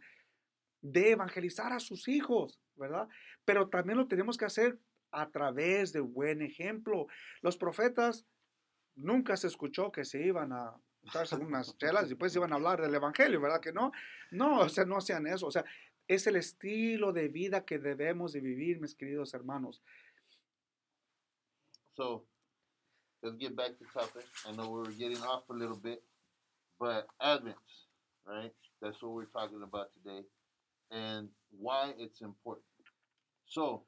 [0.81, 3.09] de evangelizar a sus hijos, ¿verdad?
[3.45, 4.79] Pero también lo tenemos que hacer
[5.11, 7.07] a través de buen ejemplo.
[7.41, 8.27] Los profetas
[8.95, 12.81] nunca se escuchó que se iban a echarse unas chelas y después iban a hablar
[12.81, 13.93] del evangelio, ¿verdad que no?
[14.31, 15.65] No, o sea, no hacían eso, o sea,
[16.09, 19.83] es el estilo de vida que debemos de vivir, mis queridos hermanos.
[21.95, 22.27] So
[23.23, 24.25] let's get back to topic.
[24.47, 26.03] I know we were getting off a little bit,
[26.81, 27.57] but Advent,
[28.27, 28.53] right?
[28.83, 30.23] That's what we're talking about today
[30.91, 32.65] and why it's important.
[33.47, 33.83] So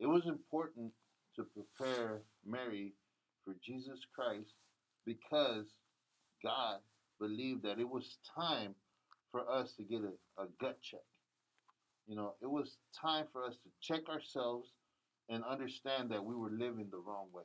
[0.00, 0.92] it was important
[1.36, 2.94] to prepare Mary
[3.44, 4.52] for Jesus Christ
[5.06, 5.66] because
[6.42, 6.80] God
[7.20, 8.74] believed that it was time
[9.32, 11.00] for us to get a, a gut check.
[12.06, 14.70] You know, it was time for us to check ourselves
[15.28, 17.44] and understand that we were living the wrong way.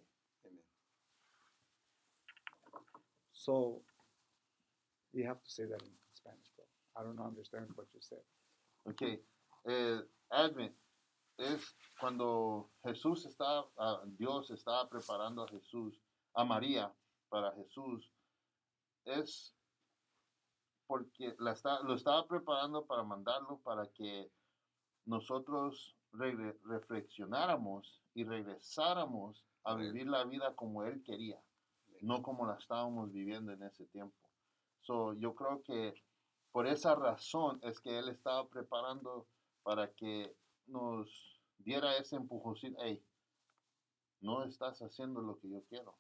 [3.46, 3.84] So,
[5.14, 6.66] you have to say that in Spanish, bro.
[6.98, 8.24] I don't understand what you said.
[8.90, 9.02] Ok,
[9.70, 10.76] eh, Advent
[11.38, 11.62] es
[12.00, 16.02] cuando Jesús estaba, ah, Dios estaba preparando a Jesús,
[16.34, 16.92] a María
[17.30, 18.12] para Jesús,
[19.06, 19.54] es
[20.88, 24.32] porque la está- lo estaba preparando para mandarlo para que
[25.06, 31.45] nosotros regre- reflexionáramos y regresáramos a vivir la vida como Él quería,
[32.06, 34.16] no como la estábamos viviendo en ese tiempo.
[34.82, 35.96] So, yo creo que
[36.52, 39.28] por esa razón es que Él estaba preparando
[39.64, 40.36] para que
[40.68, 42.78] nos diera ese empujoncito.
[42.80, 43.04] Hey,
[44.22, 45.98] no estás haciendo lo que yo quiero.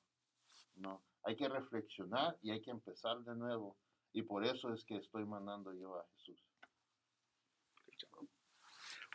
[0.76, 3.76] No, hay que reflexionar y hay que empezar de nuevo.
[4.13, 6.39] Y por eso es que estoy mandando yo a Jesús.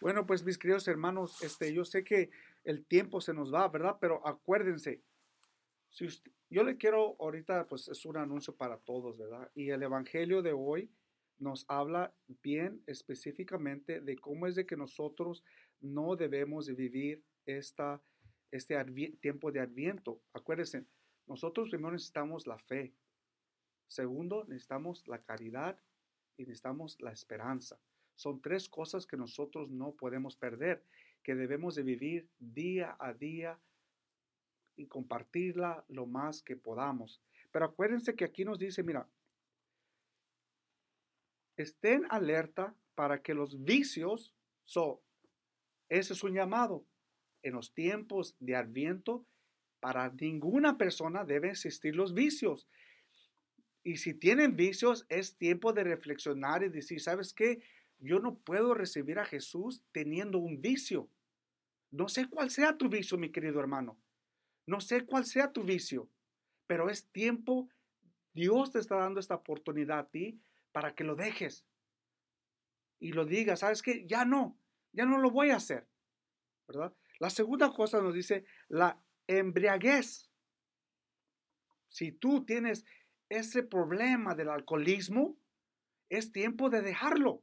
[0.00, 2.30] Bueno, pues mis queridos hermanos, este, yo sé que
[2.64, 3.98] el tiempo se nos va, ¿verdad?
[4.00, 5.04] Pero acuérdense,
[5.90, 6.06] si
[6.48, 9.50] yo le quiero ahorita, pues es un anuncio para todos, ¿verdad?
[9.54, 10.90] Y el Evangelio de hoy
[11.38, 15.42] nos habla bien específicamente de cómo es de que nosotros
[15.80, 18.02] no debemos de vivir esta,
[18.50, 18.76] este
[19.20, 20.22] tiempo de adviento.
[20.32, 20.86] Acuérdense,
[21.26, 22.94] nosotros primero necesitamos la fe.
[23.88, 25.78] Segundo, necesitamos la caridad
[26.36, 27.80] y necesitamos la esperanza.
[28.14, 30.84] Son tres cosas que nosotros no podemos perder,
[31.22, 33.58] que debemos de vivir día a día
[34.76, 37.20] y compartirla lo más que podamos.
[37.50, 39.08] Pero acuérdense que aquí nos dice, mira,
[41.56, 44.32] estén alerta para que los vicios,
[44.64, 45.02] so,
[45.88, 46.84] ese es un llamado.
[47.42, 49.26] En los tiempos de Adviento,
[49.80, 52.68] para ninguna persona deben existir los vicios.
[53.82, 57.62] Y si tienen vicios, es tiempo de reflexionar y decir, ¿sabes qué?
[57.98, 61.08] Yo no puedo recibir a Jesús teniendo un vicio.
[61.90, 63.98] No sé cuál sea tu vicio, mi querido hermano.
[64.70, 66.08] No sé cuál sea tu vicio,
[66.68, 67.68] pero es tiempo,
[68.32, 71.66] Dios te está dando esta oportunidad a ti para que lo dejes
[73.00, 74.06] y lo digas, ¿sabes qué?
[74.06, 74.56] Ya no,
[74.92, 75.88] ya no lo voy a hacer,
[76.68, 76.94] ¿verdad?
[77.18, 80.30] La segunda cosa nos dice la embriaguez.
[81.88, 82.84] Si tú tienes
[83.28, 85.36] ese problema del alcoholismo,
[86.08, 87.42] es tiempo de dejarlo.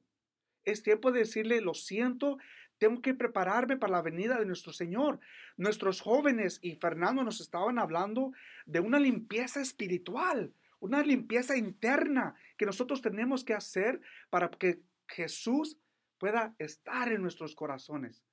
[0.63, 2.37] Es tiempo de decirle, lo siento,
[2.77, 5.19] tengo que prepararme para la venida de nuestro Señor.
[5.55, 8.33] Nuestros jóvenes y Fernando nos estaban hablando
[8.65, 15.77] de una limpieza espiritual, una limpieza interna que nosotros tenemos que hacer para que Jesús
[16.17, 18.23] pueda estar en nuestros corazones.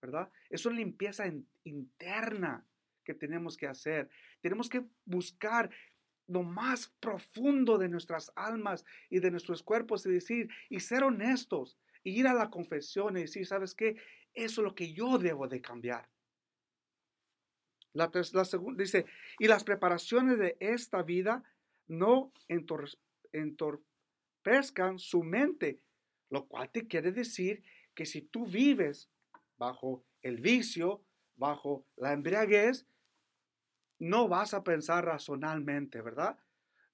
[0.00, 0.30] ¿Verdad?
[0.50, 2.64] Es una limpieza in- interna
[3.02, 4.08] que tenemos que hacer.
[4.40, 5.70] Tenemos que buscar
[6.28, 11.78] lo más profundo de nuestras almas y de nuestros cuerpos y decir, y ser honestos,
[12.08, 13.96] ir a la confesión y decir, ¿sabes qué?
[14.32, 16.08] Eso es lo que yo debo de cambiar.
[17.92, 18.10] La,
[18.44, 19.06] segunda dice,
[19.38, 21.42] y las preparaciones de esta vida
[21.86, 22.98] no entor-
[23.32, 25.80] entorpezcan su mente,
[26.28, 27.62] lo cual te quiere decir
[27.94, 29.08] que si tú vives
[29.56, 31.02] bajo el vicio,
[31.36, 32.86] bajo la embriaguez,
[33.98, 36.38] no vas a pensar razonalmente, ¿verdad?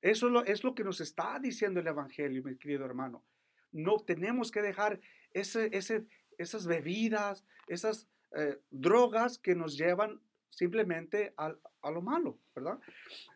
[0.01, 3.25] Eso es lo que nos está diciendo el Evangelio, mi querido hermano.
[3.73, 5.01] No tenemos que dejar
[5.33, 6.07] ese, ese,
[6.39, 8.07] esas bebidas, esas
[8.37, 10.21] eh, drogas que nos llevan
[10.51, 12.79] simplemente al- a, lo malo, ¿verdad?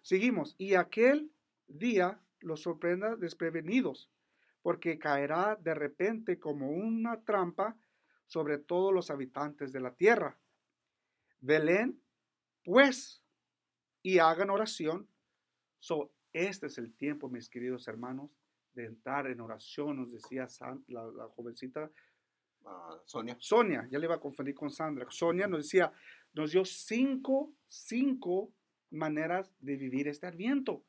[0.02, 0.54] Seguimos.
[0.58, 1.30] Y aquel
[1.66, 4.10] día los sorprenda desprevenidos,
[4.62, 7.76] porque caerá de repente como una trampa
[8.26, 10.38] sobre todos los habitantes de la tierra.
[11.40, 12.00] Belén,
[12.64, 13.22] pues,
[14.02, 15.08] y hagan oración.
[15.78, 18.30] So, este es el tiempo, mis queridos hermanos,
[18.76, 21.90] de entrar en oración, nos decía San- la, la jovencita
[22.68, 23.36] Ah, Sonia.
[23.38, 25.06] Sonia, ya le iba a confundir con Sandra.
[25.08, 25.92] Sonia nos decía,
[26.32, 28.52] nos dio cinco, cinco
[28.90, 30.84] maneras de vivir este adviento.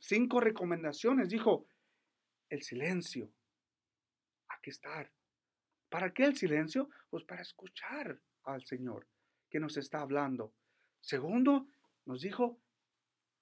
[0.00, 1.28] Cinco recomendaciones.
[1.28, 1.68] Dijo,
[2.48, 3.30] el silencio.
[4.48, 5.12] Hay que estar.
[5.88, 6.90] ¿Para qué el silencio?
[7.08, 9.06] Pues para escuchar al Señor
[9.48, 10.52] que nos está hablando.
[11.00, 11.68] Segundo,
[12.04, 12.60] nos dijo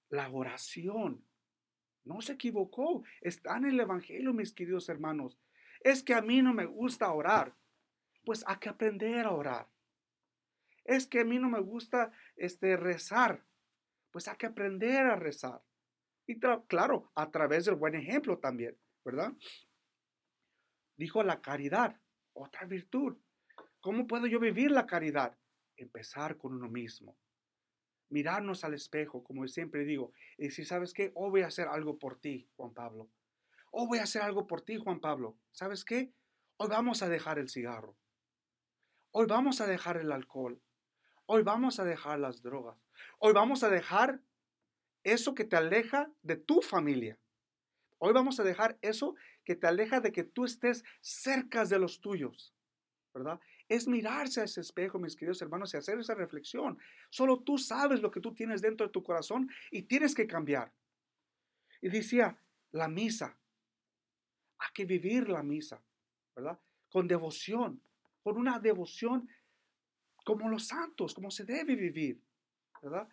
[0.09, 1.25] la oración.
[2.09, 3.03] No se equivocó.
[3.21, 5.37] Está en el Evangelio, mis queridos hermanos.
[5.81, 7.55] Es que a mí no me gusta orar.
[8.25, 9.69] Pues hay que aprender a orar.
[10.85, 13.45] Es que a mí no me gusta este, rezar.
[14.11, 15.61] Pues hay que aprender a rezar.
[16.25, 19.31] Y claro, a través del buen ejemplo también, ¿verdad?
[20.97, 21.95] Dijo la caridad,
[22.33, 23.17] otra virtud.
[23.81, 25.37] ¿Cómo puedo yo vivir la caridad?
[25.77, 27.15] Empezar con uno mismo.
[28.09, 31.11] Mirarnos al espejo, como siempre digo, y decir, ¿sabes qué?
[31.15, 33.09] Hoy voy a hacer algo por ti, Juan Pablo.
[33.71, 35.37] Hoy voy a hacer algo por ti, Juan Pablo.
[35.51, 36.11] ¿Sabes qué?
[36.57, 37.95] Hoy vamos a dejar el cigarro.
[39.11, 40.61] Hoy vamos a dejar el alcohol.
[41.25, 42.77] Hoy vamos a dejar las drogas.
[43.19, 44.21] Hoy vamos a dejar
[45.03, 47.19] eso que te aleja de tu familia.
[47.99, 52.01] Hoy vamos a dejar eso que te aleja de que tú estés cerca de los
[52.01, 52.55] tuyos.
[53.13, 53.39] ¿Verdad?
[53.69, 56.77] Es mirarse a ese espejo, mis queridos hermanos, y hacer esa reflexión.
[57.09, 60.73] Solo tú sabes lo que tú tienes dentro de tu corazón y tienes que cambiar.
[61.79, 62.37] Y decía,
[62.71, 63.37] la misa.
[64.57, 65.81] Hay que vivir la misa,
[66.35, 66.59] ¿verdad?
[66.91, 67.81] Con devoción,
[68.21, 69.29] con una devoción
[70.25, 72.21] como los santos, como se debe vivir,
[72.81, 73.07] ¿verdad?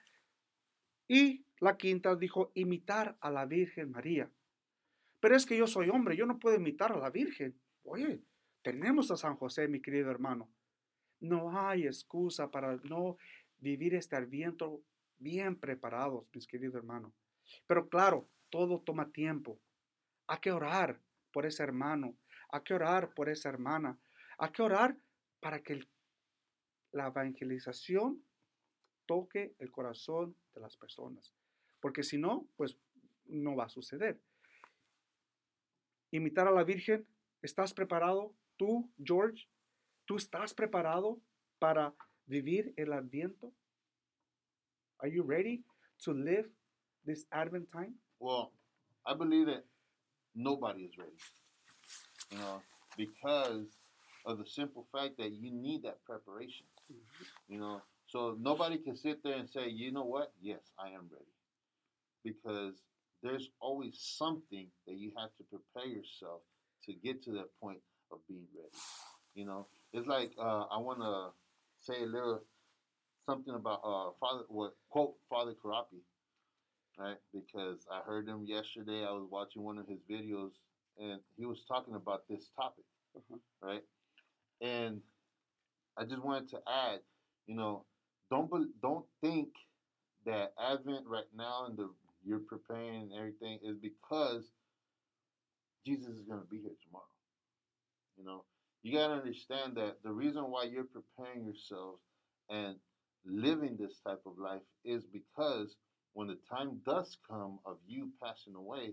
[1.06, 4.30] Y la quinta dijo, imitar a la Virgen María.
[5.20, 7.58] Pero es que yo soy hombre, yo no puedo imitar a la Virgen.
[7.84, 8.20] Oye,
[8.66, 10.50] tenemos a San José, mi querido hermano.
[11.20, 13.16] No hay excusa para no
[13.58, 14.82] vivir este adviento
[15.18, 17.12] bien preparados, mis queridos hermanos.
[17.68, 19.60] Pero claro, todo toma tiempo.
[20.26, 21.00] Hay que orar
[21.30, 22.16] por ese hermano,
[22.48, 24.00] hay que orar por esa hermana,
[24.36, 24.96] hay que orar
[25.38, 25.86] para que
[26.90, 28.20] la evangelización
[29.06, 31.32] toque el corazón de las personas.
[31.78, 32.76] Porque si no, pues
[33.26, 34.20] no va a suceder.
[36.10, 37.06] Imitar a la Virgen,
[37.42, 38.34] ¿estás preparado?
[38.56, 39.48] Tú, George,
[40.06, 41.20] ¿tú estás preparado
[41.58, 41.94] para
[42.26, 43.52] vivir el adviento?
[45.00, 45.62] Are you ready
[46.04, 46.48] to live
[47.04, 47.94] this Advent time?
[48.18, 48.52] Well,
[49.04, 49.64] I believe that
[50.34, 51.16] nobody is ready.
[52.30, 52.62] You know,
[52.96, 53.66] because
[54.24, 56.66] of the simple fact that you need that preparation.
[56.90, 57.52] Mm-hmm.
[57.52, 60.32] You know, so nobody can sit there and say, you know what?
[60.40, 61.32] Yes, I am ready.
[62.24, 62.74] Because
[63.22, 66.40] there's always something that you have to prepare yourself
[66.84, 67.78] to get to that point
[68.12, 68.68] of being ready.
[69.34, 71.28] You know, it's like uh, I want to
[71.80, 72.42] say a little
[73.26, 76.00] something about uh, Father, what quote Father Karapi,
[76.98, 77.16] right?
[77.32, 79.04] Because I heard him yesterday.
[79.04, 80.52] I was watching one of his videos,
[80.98, 82.84] and he was talking about this topic,
[83.16, 83.36] Uh-huh.
[83.62, 83.82] right?
[84.60, 85.00] And
[85.98, 87.00] I just wanted to add,
[87.46, 87.84] you know,
[88.30, 89.48] don't bel don't think
[90.24, 91.90] that Advent right now and the
[92.24, 94.50] you're preparing and everything is because
[95.86, 97.04] Jesus is going to be here tomorrow.
[98.16, 98.44] You know,
[98.82, 102.00] you got to understand that the reason why you're preparing yourselves
[102.48, 102.76] and
[103.24, 105.76] living this type of life is because
[106.14, 108.92] when the time does come of you passing away,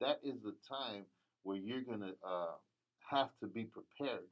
[0.00, 1.04] that is the time
[1.42, 2.54] where you're going to uh,
[3.10, 4.26] have to be prepared.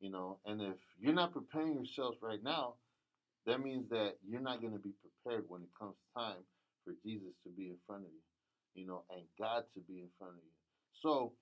[0.00, 2.74] You know, and if you're not preparing yourselves right now,
[3.46, 6.42] that means that you're not going to be prepared when it comes time
[6.84, 10.08] for Jesus to be in front of you, you know, and God to be in
[10.18, 10.56] front of you.
[11.00, 11.32] So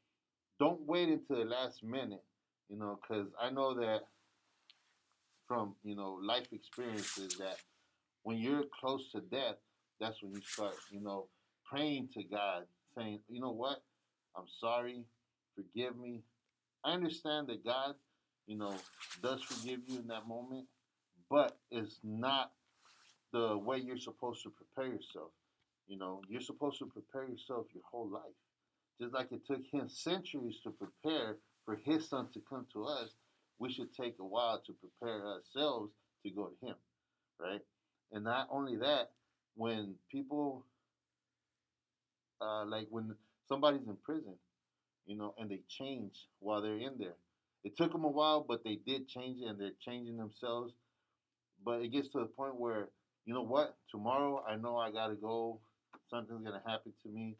[0.60, 2.22] don't wait until the last minute,
[2.68, 4.02] you know, because I know that
[5.48, 7.56] from, you know, life experiences that
[8.22, 9.56] when you're close to death,
[9.98, 11.26] that's when you start, you know,
[11.64, 12.64] praying to God,
[12.96, 13.82] saying, you know what,
[14.36, 15.02] I'm sorry,
[15.56, 16.20] forgive me.
[16.84, 17.94] I understand that God,
[18.46, 18.74] you know,
[19.22, 20.66] does forgive you in that moment,
[21.30, 22.52] but it's not
[23.32, 25.30] the way you're supposed to prepare yourself.
[25.88, 28.22] You know, you're supposed to prepare yourself your whole life.
[29.00, 33.10] Just like it took him centuries to prepare for his son to come to us,
[33.58, 35.92] we should take a while to prepare ourselves
[36.24, 36.76] to go to him,
[37.40, 37.62] right?
[38.12, 39.10] And not only that,
[39.56, 40.66] when people,
[42.40, 43.14] uh, like when
[43.48, 44.34] somebody's in prison,
[45.06, 47.16] you know, and they change while they're in there.
[47.64, 50.74] It took them a while, but they did change it and they're changing themselves.
[51.64, 52.88] but it gets to the point where
[53.26, 53.76] you know what?
[53.90, 55.60] Tomorrow I know I gotta go.
[56.10, 57.36] Something's gonna happen to me.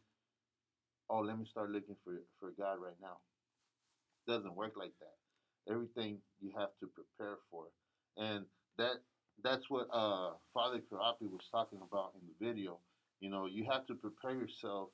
[1.10, 3.18] Oh, let me start looking for for God right now.
[4.28, 5.72] Doesn't work like that.
[5.72, 7.64] Everything you have to prepare for,
[8.16, 8.44] and
[8.78, 9.02] that
[9.42, 12.78] that's what uh, Father Karapi was talking about in the video.
[13.18, 14.90] You know, you have to prepare yourself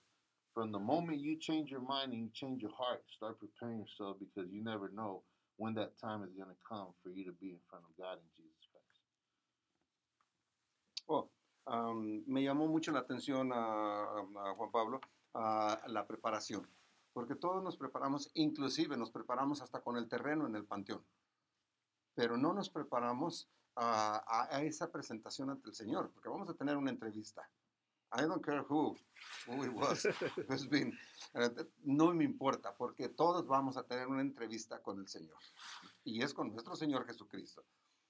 [0.55, 3.03] from the moment you change your mind and you change your heart.
[3.15, 5.23] Start preparing yourself because you never know
[5.59, 8.15] when that time is going to come for you to be in front of God
[8.15, 9.01] in Jesus Christ.
[11.11, 11.29] Oh,
[11.69, 15.01] am, me llamó mucho la atención a, a Juan Pablo
[15.89, 16.69] la preparación,
[17.13, 21.05] porque todos nos preparamos, inclusive nos preparamos hasta con el terreno en el panteón,
[22.15, 26.55] pero no nos preparamos a, a- a esa presentación ante el Señor, porque vamos a
[26.55, 27.49] tener una entrevista.
[28.17, 28.97] I don't care who,
[29.49, 30.07] who it was,
[30.49, 30.93] who's been.
[31.35, 31.51] Eh,
[31.83, 35.37] no me importa, porque todos vamos a tener una entrevista con el Señor,
[36.05, 37.67] y es con nuestro Señor Jesucristo.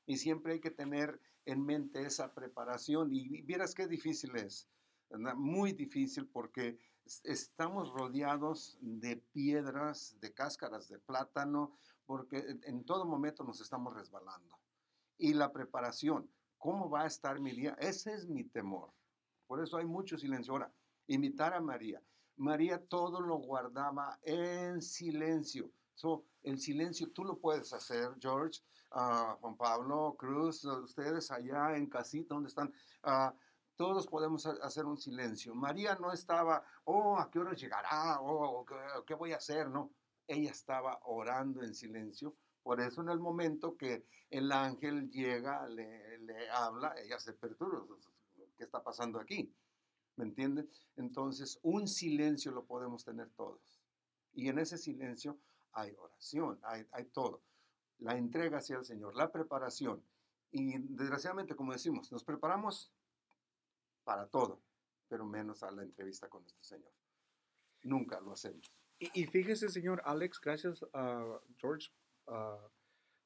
[0.07, 3.12] Y siempre hay que tener en mente esa preparación.
[3.12, 4.68] Y vieras qué difícil es,
[5.11, 5.35] ¿verdad?
[5.35, 6.79] muy difícil porque
[7.25, 14.59] estamos rodeados de piedras, de cáscaras de plátano, porque en- todo momento nos estamos resbalando.
[15.19, 17.77] Y la preparación, ¿cómo va a estar mi día?
[17.79, 18.93] Ese es mi temor.
[19.47, 20.53] Por eso hay mucho silencio.
[20.53, 20.73] Ahora,
[21.07, 22.03] imitar a María.
[22.37, 25.71] María todo lo guardaba en silencio.
[25.95, 31.87] So, el silencio tú lo puedes hacer, George, ah, Juan Pablo, Cruz, ustedes allá en
[31.89, 32.73] casita, donde están?
[33.03, 33.35] Ah,
[33.77, 35.55] todos podemos ha- hacer un silencio.
[35.55, 38.20] María no estaba, oh, ¿a qué hora llegará?
[38.20, 38.64] Oh,
[39.07, 39.68] ¿qué, voy a hacer?
[39.68, 39.93] No,
[40.27, 42.37] ella estaba orando en silencio.
[42.62, 47.97] Por eso en el momento que el ángel llega, le, le habla, ella se perturba.
[48.57, 49.55] ¿Qué está pasando aquí?
[50.16, 50.68] ¿Me entiende?
[50.97, 53.83] Entonces, un silencio lo podemos tener todos.
[54.33, 55.39] Y en ese silencio
[55.72, 57.43] hay oración, hay, hay todo.
[57.99, 60.03] La entrega hacia el Señor, la preparación.
[60.51, 62.93] Y desgraciadamente, como decimos, nos preparamos
[64.07, 64.63] para todo,
[65.09, 66.93] pero menos a la entrevista con nuestro Señor.
[67.83, 68.73] Nunca lo hacemos.
[69.01, 71.91] Y, y fíjese, señor Alex, gracias a George
[72.29, 72.69] ah,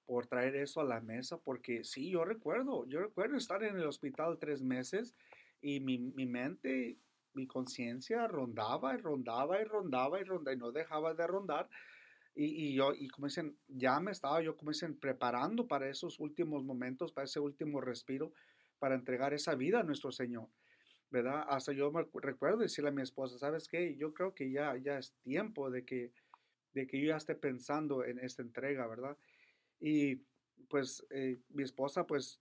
[0.06, 3.84] por traer eso a la mesa, porque sí, yo recuerdo, yo recuerdo estar en el
[3.84, 5.14] hospital tres meses
[5.60, 6.98] y mi, mi mente,
[7.34, 11.68] mi conciencia rondaba y rondaba y rondaba y rondaba y no dejaba de rondar.
[12.34, 16.18] Y, y yo, y como dicen, ya me estaba yo, como dicen, preparando para esos
[16.18, 18.32] últimos momentos, para ese último respiro,
[18.78, 20.48] para entregar esa vida a nuestro Señor.
[21.10, 21.44] ¿Verdad?
[21.48, 23.96] Hasta yo me recuerdo decirle a mi esposa, ¿sabes qué?
[23.96, 26.12] Yo creo que ya, ya es tiempo de que,
[26.72, 29.16] de que yo ya esté pensando en esta entrega, ¿verdad?
[29.80, 30.22] Y
[30.68, 32.40] pues eh, mi esposa pues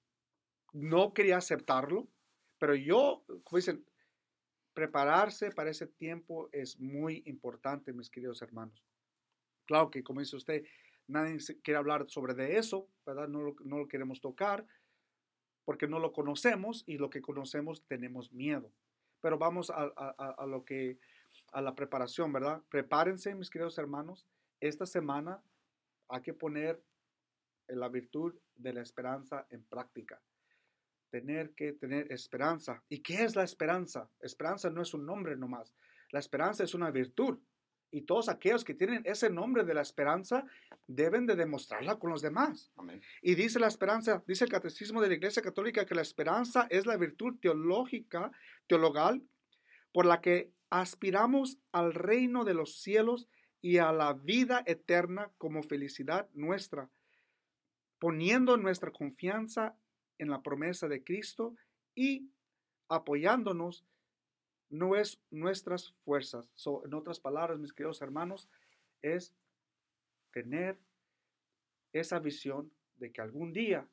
[0.72, 2.07] no quería aceptarlo,
[2.59, 3.86] pero yo, como dicen,
[4.74, 8.84] prepararse para ese tiempo es muy importante, mis queridos hermanos.
[9.65, 10.63] Claro que, como dice usted,
[11.07, 13.28] nadie quiere hablar sobre de eso, ¿verdad?
[13.28, 14.65] No no lo queremos tocar
[15.70, 18.74] porque no lo conocemos y lo que conocemos tenemos miedo.
[19.22, 20.97] Pero vamos a, lo que,
[21.51, 22.63] a la preparación, ¿verdad?
[22.72, 24.26] Prepárense, mis queridos hermanos.
[24.59, 25.43] Esta semana
[26.07, 26.84] hay que poner
[27.67, 30.20] la virtud de la esperanza en práctica.
[31.11, 32.84] Tener que tener esperanza.
[32.89, 34.09] ¿Y qué es la esperanza?
[34.22, 35.76] Esperanza no es un nombre nomás.
[36.09, 37.38] La esperanza es una virtud.
[37.92, 40.46] Y todos aquellos que tienen ese nombre de la esperanza
[40.88, 42.72] deben de demostrarla con los demás.
[42.76, 43.02] Amén.
[43.22, 46.86] Y dice la esperanza, dice el catecismo de la Iglesia Católica que la esperanza es
[46.86, 48.32] la virtud teológica,
[48.68, 49.24] teologal,
[49.92, 53.28] por la que aspiramos al reino de los cielos
[53.62, 56.90] y a la vida eterna como felicidad nuestra,
[57.98, 59.76] poniendo nuestra confianza
[60.18, 61.56] en la promesa de Cristo
[61.96, 62.30] y
[62.88, 63.86] apoyándonos
[64.70, 66.49] no es nuestras fuerzas.
[66.55, 68.49] So, en otras palabras, mis queridos hermanos,
[69.01, 69.34] es
[70.32, 70.78] tener
[71.93, 73.88] esa visión de que algún día,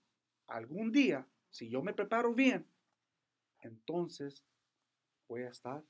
[0.47, 2.67] algún día, si yo me preparo bien,
[3.63, 4.45] entonces
[5.29, 5.83] voy a estar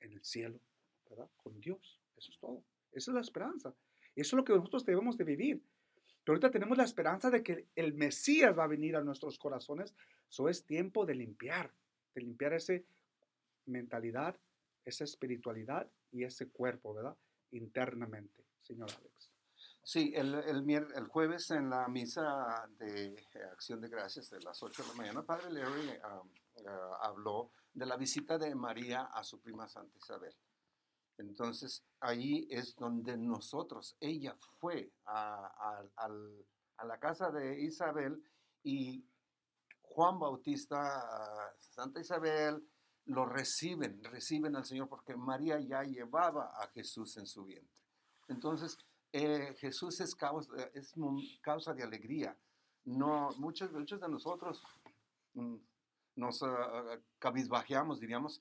[0.00, 0.58] en el cielo,
[1.08, 1.28] ¿verdad?
[1.36, 2.00] Con Dios.
[2.16, 2.64] Eso es todo.
[2.92, 3.74] Esa es la esperanza.
[4.14, 5.62] Eso es lo que nosotros debemos de vivir.
[6.24, 9.94] Pero ahorita tenemos la esperanza de que el Mesías va a venir a nuestros corazones.
[10.28, 11.72] Eso es tiempo de limpiar,
[12.14, 12.74] de limpiar esa
[13.66, 14.36] mentalidad,
[14.84, 17.16] esa espiritualidad y ese cuerpo, ¿verdad?
[17.52, 19.30] Internamente, señor Alex.
[19.84, 24.62] Sí, el, el, el jueves en la misa de eh, Acción de Gracias de las
[24.62, 26.68] 8 de la mañana, Padre Larry uh,
[27.00, 30.34] habló de la visita de María a su prima Santa Isabel.
[31.18, 35.46] Entonces, ahí es donde nosotros, ella fue a,
[35.96, 36.08] a-
[36.84, 38.20] la casa de Isabel
[38.64, 39.04] y
[39.82, 42.62] Juan Bautista, uh, Santa Isabel,
[43.06, 47.82] lo reciben, reciben al Señor porque María ya llevaba a Jesús en su vientre.
[48.28, 48.78] Entonces,
[49.12, 52.36] eh, Jesús es causa, es mo- causa de alegría.
[52.84, 54.62] No, muchos, muchos de nosotros
[55.34, 55.56] mm,
[56.16, 58.40] nos ah, cabizbajeamos, diríamos,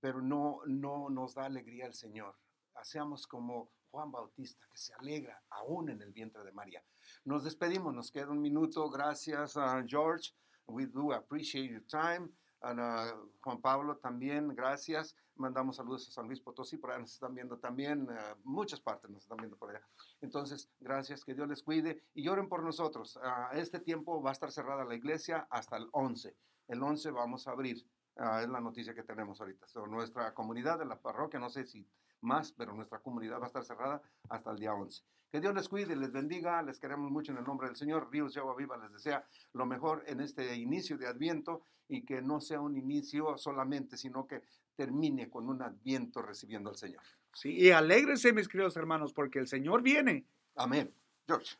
[0.00, 2.36] pero no, no nos da alegría el Señor.
[2.74, 6.84] Hacemos como Juan Bautista, que se alegra aún en el vientre de María.
[7.24, 8.88] Nos despedimos, nos queda un minuto.
[8.90, 10.32] Gracias, a George.
[10.66, 12.28] We do appreciate your time.
[12.60, 15.16] Juan Pablo también, gracias.
[15.36, 19.08] Mandamos saludos a San Luis Potosí, por allá nos están viendo también, uh, muchas partes
[19.08, 19.80] nos están viendo por allá.
[20.20, 23.16] Entonces, gracias, que Dios les cuide y oren por nosotros.
[23.16, 26.34] Uh, este tiempo va a estar cerrada la iglesia hasta el 11.
[26.66, 27.86] El 11 vamos a abrir,
[28.16, 29.66] uh, es la noticia que tenemos ahorita.
[29.86, 31.86] Nuestra comunidad de la parroquia, no sé si
[32.20, 35.02] más, pero nuestra comunidad va a estar cerrada hasta el día 11.
[35.30, 38.10] Que Dios les cuide, les bendiga, les queremos mucho en el nombre del Señor.
[38.10, 42.22] Ríos de Agua Viva les desea lo mejor en este inicio de Adviento y que
[42.22, 44.42] no sea un inicio solamente, sino que
[44.74, 47.02] termine con un Adviento recibiendo al Señor.
[47.34, 50.26] Sí, y alégrense, mis queridos hermanos, porque el Señor viene.
[50.56, 50.92] Amén.
[51.26, 51.56] George.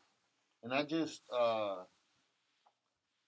[0.63, 1.83] And I just uh,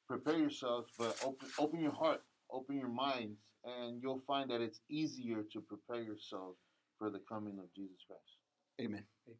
[0.07, 4.81] prepare yourselves, but open, open your heart, open your minds, and you'll find that it's
[4.89, 6.57] easier to prepare yourselves
[7.01, 8.37] for the coming of Jesus Christ.
[8.81, 9.05] Amen.
[9.27, 9.39] Amen.